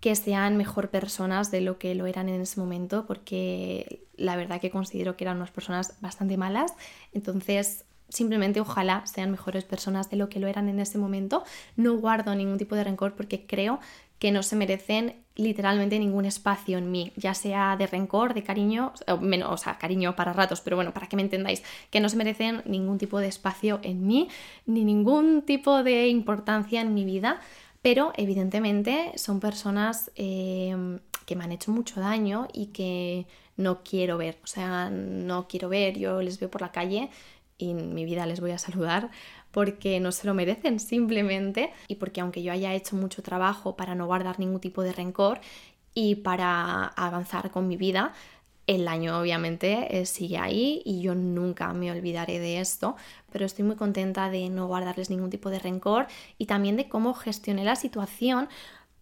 que 0.00 0.14
sean 0.14 0.56
mejor 0.56 0.90
personas 0.90 1.50
de 1.50 1.60
lo 1.60 1.78
que 1.78 1.94
lo 1.94 2.06
eran 2.06 2.28
en 2.28 2.40
ese 2.40 2.60
momento, 2.60 3.06
porque 3.06 4.04
la 4.16 4.36
verdad 4.36 4.60
que 4.60 4.70
considero 4.70 5.16
que 5.16 5.24
eran 5.24 5.38
unas 5.38 5.50
personas 5.50 5.94
bastante 6.00 6.36
malas. 6.36 6.74
Entonces, 7.12 7.84
simplemente 8.08 8.60
ojalá 8.60 9.04
sean 9.06 9.30
mejores 9.30 9.64
personas 9.64 10.10
de 10.10 10.16
lo 10.16 10.28
que 10.28 10.38
lo 10.40 10.46
eran 10.46 10.68
en 10.68 10.80
ese 10.80 10.98
momento. 10.98 11.44
No 11.76 11.96
guardo 11.96 12.34
ningún 12.34 12.58
tipo 12.58 12.76
de 12.76 12.84
rencor 12.84 13.14
porque 13.14 13.46
creo 13.46 13.80
que 14.18 14.30
no 14.30 14.42
se 14.42 14.56
merecen 14.56 15.14
literalmente 15.34 15.98
ningún 15.98 16.24
espacio 16.24 16.78
en 16.78 16.90
mí, 16.90 17.12
ya 17.16 17.34
sea 17.34 17.76
de 17.76 17.86
rencor, 17.86 18.32
de 18.32 18.42
cariño, 18.42 18.92
o, 19.06 19.18
menos, 19.18 19.50
o 19.50 19.56
sea, 19.58 19.76
cariño 19.76 20.16
para 20.16 20.32
ratos, 20.32 20.62
pero 20.62 20.76
bueno, 20.76 20.94
para 20.94 21.08
que 21.08 21.16
me 21.16 21.22
entendáis, 21.22 21.62
que 21.90 22.00
no 22.00 22.08
se 22.08 22.16
merecen 22.16 22.62
ningún 22.64 22.96
tipo 22.98 23.18
de 23.18 23.28
espacio 23.28 23.78
en 23.82 24.06
mí, 24.06 24.28
ni 24.64 24.84
ningún 24.84 25.42
tipo 25.42 25.82
de 25.82 26.08
importancia 26.08 26.80
en 26.80 26.94
mi 26.94 27.04
vida, 27.04 27.40
pero 27.82 28.12
evidentemente 28.16 29.12
son 29.16 29.38
personas 29.38 30.10
em, 30.14 30.98
que 31.26 31.36
me 31.36 31.44
han 31.44 31.52
hecho 31.52 31.70
mucho 31.70 32.00
daño 32.00 32.48
y 32.52 32.66
que 32.66 33.26
no 33.58 33.82
quiero 33.82 34.16
ver, 34.18 34.38
o 34.42 34.46
sea, 34.46 34.90
no 34.90 35.48
quiero 35.48 35.68
ver, 35.68 35.98
yo 35.98 36.22
les 36.22 36.40
veo 36.40 36.50
por 36.50 36.62
la 36.62 36.72
calle 36.72 37.10
y 37.58 37.70
en 37.70 37.94
mi 37.94 38.04
vida 38.04 38.26
les 38.26 38.40
voy 38.40 38.50
a 38.50 38.58
saludar 38.58 39.10
porque 39.50 40.00
no 40.00 40.12
se 40.12 40.26
lo 40.26 40.34
merecen 40.34 40.80
simplemente 40.80 41.72
y 41.88 41.96
porque 41.96 42.20
aunque 42.20 42.42
yo 42.42 42.52
haya 42.52 42.74
hecho 42.74 42.96
mucho 42.96 43.22
trabajo 43.22 43.76
para 43.76 43.94
no 43.94 44.06
guardar 44.06 44.38
ningún 44.38 44.60
tipo 44.60 44.82
de 44.82 44.92
rencor 44.92 45.40
y 45.94 46.16
para 46.16 46.84
avanzar 46.88 47.50
con 47.50 47.68
mi 47.68 47.76
vida, 47.76 48.12
el 48.66 48.88
año 48.88 49.18
obviamente 49.18 49.98
eh, 49.98 50.06
sigue 50.06 50.38
ahí 50.38 50.82
y 50.84 51.00
yo 51.00 51.14
nunca 51.14 51.72
me 51.72 51.90
olvidaré 51.90 52.38
de 52.38 52.60
esto, 52.60 52.96
pero 53.30 53.46
estoy 53.46 53.64
muy 53.64 53.76
contenta 53.76 54.28
de 54.28 54.50
no 54.50 54.66
guardarles 54.66 55.08
ningún 55.08 55.30
tipo 55.30 55.50
de 55.50 55.58
rencor 55.58 56.06
y 56.36 56.46
también 56.46 56.76
de 56.76 56.88
cómo 56.88 57.14
gestioné 57.14 57.64
la 57.64 57.76
situación 57.76 58.48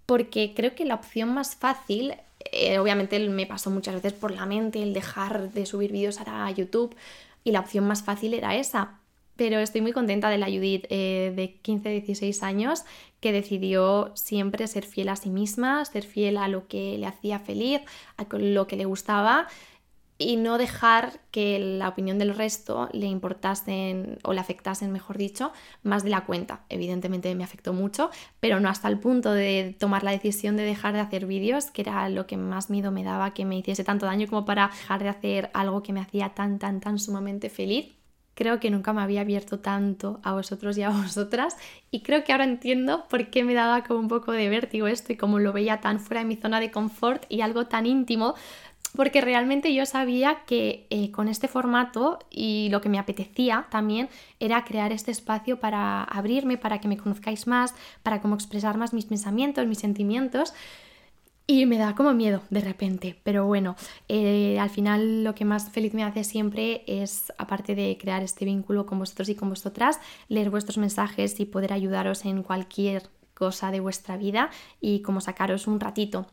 porque 0.07 0.53
creo 0.55 0.75
que 0.75 0.85
la 0.85 0.97
opción 0.97 1.33
más 1.33 1.57
fácil, 1.57 2.15
eh, 2.53 2.79
obviamente 2.79 3.19
me 3.29 3.47
pasó 3.47 3.71
muchas 3.71 3.95
veces 3.95 4.13
por 4.13 4.33
la 4.33 4.45
mente 4.45 4.83
el 4.83 4.93
dejar 4.93 5.51
de 5.51 5.65
subir 5.65 5.93
vídeos 5.93 6.21
a 6.21 6.51
YouTube 6.51 6.95
y 7.45 7.53
la 7.53 7.61
opción 7.61 7.87
más 7.87 8.03
fácil 8.03 8.35
era 8.35 8.57
esa, 8.57 9.01
pero 9.37 9.59
estoy 9.59 9.81
muy 9.81 9.93
contenta 9.93 10.31
de 10.31 10.39
la 10.39 10.47
Judith 10.47 10.87
eh, 10.91 11.33
de 11.35 11.61
15-16 11.63 12.43
años 12.43 12.85
que 13.21 13.33
decidió 13.33 14.13
siempre 14.15 14.67
ser 14.67 14.85
fiel 14.85 15.09
a 15.09 15.17
sí 15.17 15.31
misma, 15.31 15.85
ser 15.85 16.05
fiel 16.05 16.37
a 16.37 16.49
lo 16.49 16.69
que 16.69 16.99
le 16.99 17.07
hacía 17.07 17.39
feliz, 17.39 17.81
a 18.17 18.27
lo 18.37 18.67
que 18.67 18.77
le 18.77 18.85
gustaba 18.85 19.49
y 20.17 20.37
no 20.37 20.59
dejar 20.59 21.21
que 21.31 21.59
la 21.59 21.89
opinión 21.89 22.19
del 22.19 22.35
resto 22.35 22.89
le 22.93 23.07
importasen 23.07 24.19
o 24.23 24.33
le 24.33 24.41
afectasen, 24.41 24.93
mejor 24.93 25.19
dicho, 25.19 25.53
más 25.83 26.05
de 26.05 26.11
la 26.11 26.25
cuenta. 26.25 26.65
Evidentemente 26.69 27.35
me 27.35 27.45
afectó 27.45 27.73
mucho, 27.73 28.11
pero 28.41 28.61
no 28.61 28.69
hasta 28.69 28.89
el 28.89 28.99
punto 28.99 29.33
de 29.33 29.75
tomar 29.79 30.05
la 30.05 30.13
decisión 30.13 30.57
de 30.57 30.63
dejar 30.63 30.95
de 30.95 31.01
hacer 31.01 31.27
vídeos, 31.27 31.71
que 31.71 31.83
era 31.83 32.09
lo 32.09 32.27
que 32.27 32.37
más 32.37 32.71
miedo 32.71 32.93
me 32.93 33.05
daba 33.05 33.35
que 33.35 33.45
me 33.45 33.59
hiciese 33.59 33.85
tanto 33.85 34.07
daño 34.07 34.29
como 34.29 34.45
para 34.45 34.69
dejar 34.69 35.03
de 35.03 35.09
hacer 35.09 35.51
algo 35.55 35.83
que 35.83 35.93
me 35.93 36.01
hacía 36.01 36.31
tan, 36.31 36.59
tan, 36.59 36.81
tan 36.81 36.99
sumamente 36.99 37.51
feliz 37.51 37.95
creo 38.35 38.61
que 38.61 38.71
nunca 38.71 38.93
me 38.93 39.03
había 39.03 39.23
abierto 39.23 39.61
tanto 39.61 40.21
a 40.23 40.33
vosotros 40.33 40.77
y 40.77 40.83
a 40.83 40.91
vosotras 40.91 41.57
y 41.91 42.03
creo 42.03 42.25
que 42.25 42.33
ahora 42.33 42.45
entiendo 42.45 43.07
por 43.09 43.31
qué 43.31 43.45
me 43.45 43.55
daba 43.55 43.85
como 43.85 44.01
un 44.01 44.09
poco 44.09 44.33
de 44.33 44.49
vértigo 44.49 44.87
esto 44.87 45.13
y 45.13 45.17
cómo 45.17 45.39
lo 45.39 45.53
veía 45.53 45.81
tan 45.81 46.01
fuera 46.01 46.21
de 46.21 46.27
mi 46.27 46.37
zona 46.37 46.61
de 46.61 46.71
confort 46.71 47.25
y 47.29 47.41
algo 47.41 47.67
tan 47.67 47.87
íntimo 47.87 48.35
porque 48.97 49.21
realmente 49.21 49.75
yo 49.75 49.87
sabía 49.87 50.45
que 50.47 50.87
eh, 50.91 51.11
con 51.11 51.29
este 51.29 51.49
formato 51.49 52.19
y 52.31 52.69
lo 52.71 52.81
que 52.81 52.89
me 52.89 52.99
apetecía 52.99 53.67
también 53.71 54.09
era 54.41 54.65
crear 54.65 54.93
este 54.93 55.11
espacio 55.11 55.59
para 55.59 56.05
abrirme, 56.05 56.59
para 56.59 56.81
que 56.81 56.89
me 56.89 56.97
conozcáis 56.97 57.47
más, 57.47 57.75
para 58.03 58.21
cómo 58.21 58.35
expresar 58.35 58.77
más 58.79 58.93
mis 58.93 59.07
pensamientos, 59.07 59.67
mis 59.67 59.79
sentimientos 59.79 60.55
y 61.47 61.67
me 61.67 61.77
da 61.77 61.95
como 61.95 62.15
miedo 62.15 62.43
de 62.49 62.61
repente, 62.61 63.19
pero 63.23 63.47
bueno, 63.47 63.77
eh, 64.09 64.59
al 64.59 64.71
final 64.71 65.25
lo 65.25 65.35
que 65.35 65.45
más 65.45 65.71
feliz 65.71 65.93
me 65.93 66.03
hace 66.03 66.25
siempre 66.25 66.85
es, 66.87 67.33
aparte 67.37 67.75
de 67.75 67.99
crear 68.01 68.23
este 68.23 68.47
vínculo 68.47 68.87
con 68.87 68.99
vosotros 68.99 69.29
y 69.29 69.35
con 69.35 69.51
vosotras, 69.51 70.01
leer 70.29 70.49
vuestros 70.49 70.79
mensajes 70.79 71.39
y 71.41 71.45
poder 71.45 71.73
ayudaros 71.73 72.25
en 72.25 72.43
cualquier 72.43 73.11
cosa 73.35 73.71
de 73.71 73.81
vuestra 73.81 74.17
vida 74.17 74.51
y 74.81 75.01
como 75.01 75.21
sacaros 75.21 75.67
un 75.67 75.81
ratito 75.81 76.27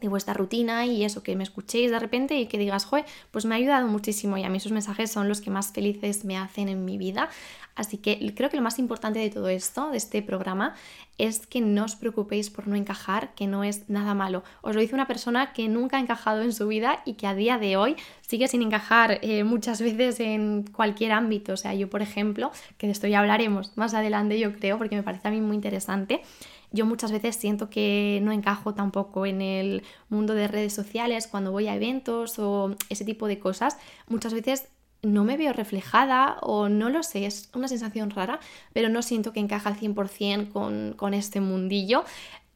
de 0.00 0.08
vuestra 0.08 0.34
rutina 0.34 0.86
y 0.86 1.04
eso, 1.04 1.22
que 1.22 1.36
me 1.36 1.44
escuchéis 1.44 1.90
de 1.90 1.98
repente 1.98 2.38
y 2.38 2.46
que 2.46 2.58
digas, 2.58 2.84
joder, 2.84 3.04
pues 3.30 3.44
me 3.44 3.54
ha 3.54 3.58
ayudado 3.58 3.86
muchísimo 3.88 4.36
y 4.36 4.44
a 4.44 4.48
mí 4.48 4.58
esos 4.58 4.72
mensajes 4.72 5.10
son 5.10 5.28
los 5.28 5.40
que 5.40 5.50
más 5.50 5.72
felices 5.72 6.24
me 6.24 6.38
hacen 6.38 6.68
en 6.68 6.84
mi 6.84 6.98
vida. 6.98 7.28
Así 7.76 7.96
que 7.96 8.34
creo 8.34 8.50
que 8.50 8.56
lo 8.56 8.62
más 8.62 8.78
importante 8.78 9.20
de 9.20 9.30
todo 9.30 9.48
esto, 9.48 9.90
de 9.90 9.96
este 9.96 10.22
programa, 10.22 10.74
es 11.18 11.46
que 11.46 11.60
no 11.60 11.84
os 11.84 11.96
preocupéis 11.96 12.50
por 12.50 12.66
no 12.66 12.76
encajar, 12.76 13.34
que 13.34 13.46
no 13.46 13.64
es 13.64 13.88
nada 13.88 14.12
malo. 14.14 14.42
Os 14.62 14.74
lo 14.74 14.80
dice 14.80 14.94
una 14.94 15.06
persona 15.06 15.52
que 15.52 15.68
nunca 15.68 15.96
ha 15.96 16.00
encajado 16.00 16.42
en 16.42 16.52
su 16.52 16.66
vida 16.68 17.00
y 17.04 17.14
que 17.14 17.26
a 17.26 17.34
día 17.34 17.58
de 17.58 17.76
hoy 17.76 17.96
sigue 18.20 18.48
sin 18.48 18.62
encajar 18.62 19.18
eh, 19.22 19.44
muchas 19.44 19.80
veces 19.80 20.20
en 20.20 20.64
cualquier 20.64 21.12
ámbito. 21.12 21.52
O 21.52 21.56
sea, 21.56 21.74
yo, 21.74 21.88
por 21.88 22.02
ejemplo, 22.02 22.50
que 22.76 22.86
de 22.86 22.92
esto 22.92 23.06
ya 23.06 23.20
hablaremos 23.20 23.76
más 23.76 23.94
adelante, 23.94 24.38
yo 24.38 24.52
creo, 24.52 24.78
porque 24.78 24.96
me 24.96 25.02
parece 25.02 25.28
a 25.28 25.30
mí 25.30 25.40
muy 25.40 25.56
interesante 25.56 26.22
yo 26.72 26.86
muchas 26.86 27.12
veces 27.12 27.36
siento 27.36 27.70
que 27.70 28.20
no 28.22 28.32
encajo 28.32 28.74
tampoco 28.74 29.26
en 29.26 29.42
el 29.42 29.82
mundo 30.08 30.34
de 30.34 30.48
redes 30.48 30.72
sociales 30.72 31.26
cuando 31.26 31.52
voy 31.52 31.66
a 31.68 31.74
eventos 31.74 32.38
o 32.38 32.76
ese 32.88 33.04
tipo 33.04 33.26
de 33.26 33.38
cosas. 33.38 33.76
Muchas 34.08 34.34
veces 34.34 34.68
no 35.02 35.24
me 35.24 35.36
veo 35.36 35.52
reflejada 35.52 36.38
o 36.42 36.68
no 36.68 36.90
lo 36.90 37.02
sé, 37.02 37.26
es 37.26 37.50
una 37.54 37.68
sensación 37.68 38.10
rara, 38.10 38.38
pero 38.72 38.88
no 38.88 39.02
siento 39.02 39.32
que 39.32 39.40
encaja 39.40 39.70
al 39.70 39.78
100% 39.78 40.52
con, 40.52 40.94
con 40.96 41.14
este 41.14 41.40
mundillo. 41.40 42.04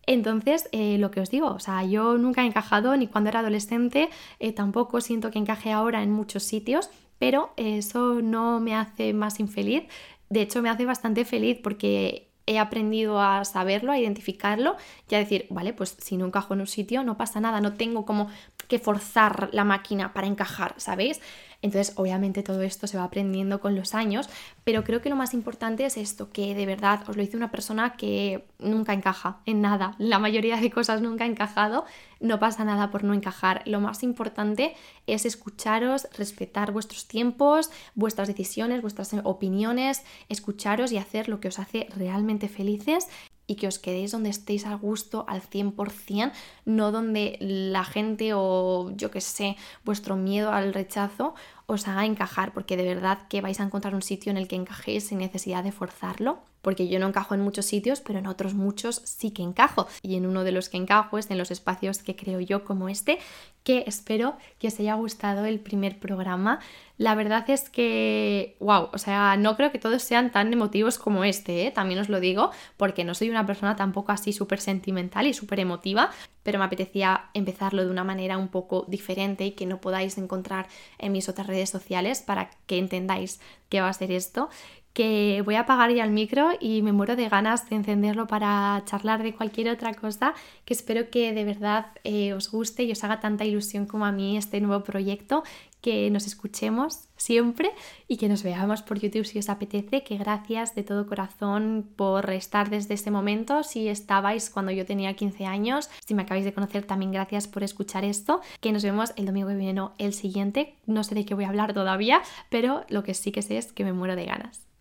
Entonces, 0.07 0.69
eh, 0.73 0.99
lo 0.99 1.11
que 1.11 1.21
os 1.21 1.31
digo, 1.31 1.49
o 1.49 1.61
sea, 1.61 1.83
yo 1.85 2.19
nunca 2.19 2.43
he 2.43 2.47
encajado 2.47 2.97
ni 2.97 3.07
cuando 3.07 3.31
era 3.31 3.41
adolescente, 3.41 4.11
eh, 4.39 4.53
tampoco 4.53 5.01
siento 5.01 5.31
que 5.31 5.39
encaje 5.39 5.73
ahora 5.73 6.03
en 6.03 6.11
muchos 6.11 6.43
sitios, 6.43 6.91
pero 7.19 7.53
eso 7.57 8.21
no 8.21 8.61
me 8.61 8.75
hace 8.75 9.15
más 9.15 9.41
infeliz. 9.41 9.85
De 10.29 10.43
hecho, 10.43 10.61
me 10.61 10.69
hace 10.69 10.85
bastante 10.85 11.25
feliz 11.25 11.59
porque 11.63 12.34
he 12.47 12.59
aprendido 12.59 13.21
a 13.21 13.45
saberlo, 13.45 13.93
a 13.93 13.99
identificarlo 13.99 14.77
y 15.09 15.15
a 15.15 15.19
decir, 15.19 15.47
vale, 15.51 15.73
pues 15.73 15.97
si 15.99 16.17
no 16.17 16.27
encajo 16.27 16.55
en 16.55 16.61
un 16.61 16.67
sitio 16.67 17.03
no 17.03 17.17
pasa 17.17 17.41
nada, 17.41 17.61
no 17.61 17.75
tengo 17.75 18.05
como 18.05 18.29
que 18.69 18.79
forzar 18.79 19.51
la 19.53 19.65
máquina 19.65 20.13
para 20.13 20.27
encajar, 20.27 20.75
¿sabéis? 20.79 21.21
Entonces, 21.65 21.95
obviamente 21.97 22.43
todo 22.43 22.61
esto 22.61 22.87
se 22.87 22.99
va 22.99 23.05
aprendiendo 23.05 23.59
con 23.59 23.75
los 23.75 23.95
años, 23.95 24.29
pero 24.65 24.85
creo 24.85 25.01
que 25.01 25.09
lo 25.09 25.17
más 25.17 25.33
importante 25.33 25.87
es 25.87 25.97
esto, 25.97 26.29
que 26.31 26.55
de 26.55 26.67
verdad 26.67 27.01
os 27.09 27.17
lo 27.17 27.23
dice 27.23 27.39
una 27.39 27.51
persona 27.51 27.97
que 27.97 28.45
nunca 28.59 28.93
encaja 28.93 29.39
en 29.47 29.63
nada, 29.63 29.95
la 29.97 30.19
mayoría 30.19 30.59
de 30.59 30.71
cosas 30.71 31.01
nunca 31.01 31.25
ha 31.25 31.27
encajado, 31.27 31.87
no 32.21 32.39
pasa 32.39 32.67
nada 32.67 32.91
por 32.91 33.03
no 33.03 33.15
encajar. 33.15 33.63
Lo 33.65 33.81
más 33.81 34.03
importante 34.03 34.75
es 35.07 35.25
escucharos, 35.25 36.07
respetar 36.19 36.71
vuestros 36.71 37.09
tiempos, 37.09 37.71
vuestras 37.95 38.29
decisiones, 38.29 38.83
vuestras 38.83 39.15
opiniones, 39.25 40.05
escucharos 40.29 40.93
y 40.93 40.99
hacer 40.99 41.31
lo 41.31 41.41
que 41.41 41.49
os 41.49 41.59
hace 41.59 41.89
realmente 41.97 42.51
felices 42.51 43.09
y 43.47 43.57
que 43.57 43.69
os 43.69 43.79
quedéis 43.79 44.13
donde 44.13 44.31
estéis 44.31 44.67
a 44.67 44.75
gusto 44.75 45.25
al 45.29 45.43
100%, 45.43 46.33
no 46.65 46.93
donde 46.93 47.37
la 47.41 47.85
gente 47.85 48.33
o 48.35 48.91
yo 48.97 49.11
que 49.11 49.21
sé, 49.21 49.57
vuestro 49.85 50.17
miedo 50.17 50.51
al 50.51 50.73
rechazo 50.73 51.35
os 51.67 51.89
haga 51.89 52.05
encajar, 52.05 52.53
porque 52.53 52.77
de 52.77 52.85
verdad 52.85 53.27
que 53.29 53.41
vais 53.41 53.61
a 53.61 53.65
encontrar 53.65 53.95
un 53.95 54.03
sitio 54.03 54.31
en 54.31 54.37
el 54.37 54.49
que 54.49 54.57
encajéis 54.57 55.09
sin 55.09 55.19
necesidad 55.19 55.65
de 55.65 55.73
forzarlo, 55.73 56.43
porque 56.65 56.89
yo 56.89 56.99
no 56.99 57.07
encajo 57.07 57.37
en 57.37 57.43
muchos 57.43 57.67
sitios, 57.67 58.01
pero 58.01 58.19
en 58.19 58.27
otros 58.27 58.55
muchos 58.55 59.03
sí 59.05 59.31
que 59.31 59.43
encajo. 59.43 59.87
Y 60.03 60.17
en 60.17 60.27
uno 60.27 60.43
de 60.43 60.51
los 60.51 60.69
que 60.69 60.79
encajo 60.79 61.19
es 61.19 61.31
en 61.31 61.39
los 61.39 61.53
espacios 61.53 62.03
que 62.03 62.17
creo 62.17 62.41
yo 62.41 62.65
como 62.65 62.89
este, 62.89 63.21
que 63.63 63.85
espero 63.87 64.37
que 64.59 64.69
os 64.69 64.79
haya 64.79 64.95
gustado 64.95 65.47
el 65.47 65.59
primer 65.59 65.99
programa. 65.99 66.61
La 66.99 67.15
verdad 67.15 67.49
es 67.49 67.71
que, 67.71 68.57
wow, 68.61 68.89
o 68.93 68.99
sea, 68.99 69.37
no 69.37 69.57
creo 69.57 69.73
que 69.73 69.79
todos 69.79 70.03
sean 70.03 70.31
tan 70.31 70.53
emotivos 70.53 70.99
como 70.99 71.25
este, 71.25 71.67
¿eh? 71.67 71.71
también 71.71 71.99
os 71.99 72.09
lo 72.09 72.21
digo, 72.21 72.51
porque 72.77 73.05
no 73.05 73.15
soy 73.15 73.31
una 73.31 73.47
persona 73.47 73.75
tampoco 73.75 74.13
así 74.13 74.33
súper 74.33 74.61
sentimental 74.61 75.27
y 75.27 75.35
súper 75.35 75.61
emotiva, 75.61 76.11
pero 76.43 76.59
me 76.59 76.67
apetecía 76.67 77.31
empezarlo 77.35 77.85
de 77.85 77.91
una 77.91 78.05
manera 78.05 78.39
un 78.39 78.49
poco 78.49 78.85
diferente 78.87 79.47
y 79.47 79.53
que 79.53 79.67
no 79.67 79.81
podáis 79.81 80.19
encontrar 80.19 80.69
en 80.99 81.13
mis 81.13 81.29
otras 81.29 81.47
redes 81.47 81.71
sociales 81.71 82.23
para 82.23 82.51
que 82.67 82.79
entendáis 82.79 83.41
qué 83.71 83.81
va 83.81 83.89
a 83.89 83.93
ser 83.93 84.13
esto 84.13 84.51
que 84.95 85.43
voy 85.45 85.57
a 85.57 85.61
apagar 85.61 85.93
ya 85.93 86.05
el 86.05 86.13
micro 86.13 86.51
y 86.59 86.81
me 86.83 86.93
muero 86.93 87.17
de 87.17 87.29
ganas 87.29 87.69
de 87.69 87.77
encenderlo 87.77 88.27
para 88.27 88.81
charlar 88.87 89.23
de 89.23 89.35
cualquier 89.35 89.69
otra 89.69 89.93
cosa, 89.93 90.35
que 90.65 90.73
espero 90.73 91.11
que 91.11 91.35
de 91.35 91.45
verdad 91.45 91.87
eh, 92.05 92.33
os 92.33 92.51
guste 92.51 92.85
y 92.85 92.93
os 92.93 93.03
haga 93.05 93.21
tanta 93.21 93.45
ilusión 93.45 93.87
como 93.87 94.07
a 94.07 94.13
mí 94.13 94.37
este 94.37 94.61
nuevo 94.61 94.85
proyecto, 94.85 95.43
que 95.81 96.11
nos 96.11 96.27
escuchemos 96.27 97.09
siempre 97.19 97.71
y 98.09 98.17
que 98.17 98.29
nos 98.29 98.43
veamos 98.43 98.81
por 98.81 98.99
YouTube 98.99 99.27
si 99.27 99.39
os 99.39 99.51
apetece, 99.51 100.03
que 100.03 100.17
gracias 100.17 100.75
de 100.75 100.83
todo 100.83 101.07
corazón 101.07 101.87
por 101.97 102.31
estar 102.31 102.71
desde 102.71 102.95
ese 102.95 103.11
momento, 103.11 103.63
si 103.65 103.89
estabais 103.89 104.49
cuando 104.49 104.73
yo 104.73 104.87
tenía 104.87 105.15
15 105.15 105.45
años, 105.45 105.91
si 106.07 106.15
me 106.15 106.23
acabáis 106.23 106.47
de 106.47 106.55
conocer 106.55 106.87
también 106.87 107.13
gracias 107.13 107.49
por 107.49 107.63
escuchar 107.65 108.03
esto, 108.03 108.41
que 108.61 108.73
nos 108.73 108.83
vemos 108.83 109.13
el 109.17 109.27
domingo 109.27 109.49
que 109.49 109.57
viene, 109.57 109.83
el 109.99 110.15
siguiente, 110.15 110.77
no 110.87 111.05
sé 111.05 111.15
de 111.15 111.27
qué 111.27 111.35
voy 111.35 111.45
a 111.45 111.49
hablar 111.49 111.75
todavía, 111.75 112.23
pero 112.49 112.87
lo 112.89 113.03
que 113.03 113.13
sí 113.13 113.31
que 113.31 113.43
sé 113.43 113.59
es 113.59 113.73
que 113.73 113.85
me 113.85 113.93
muero 113.93 114.17
de 114.17 114.25
ganas. 114.25 114.65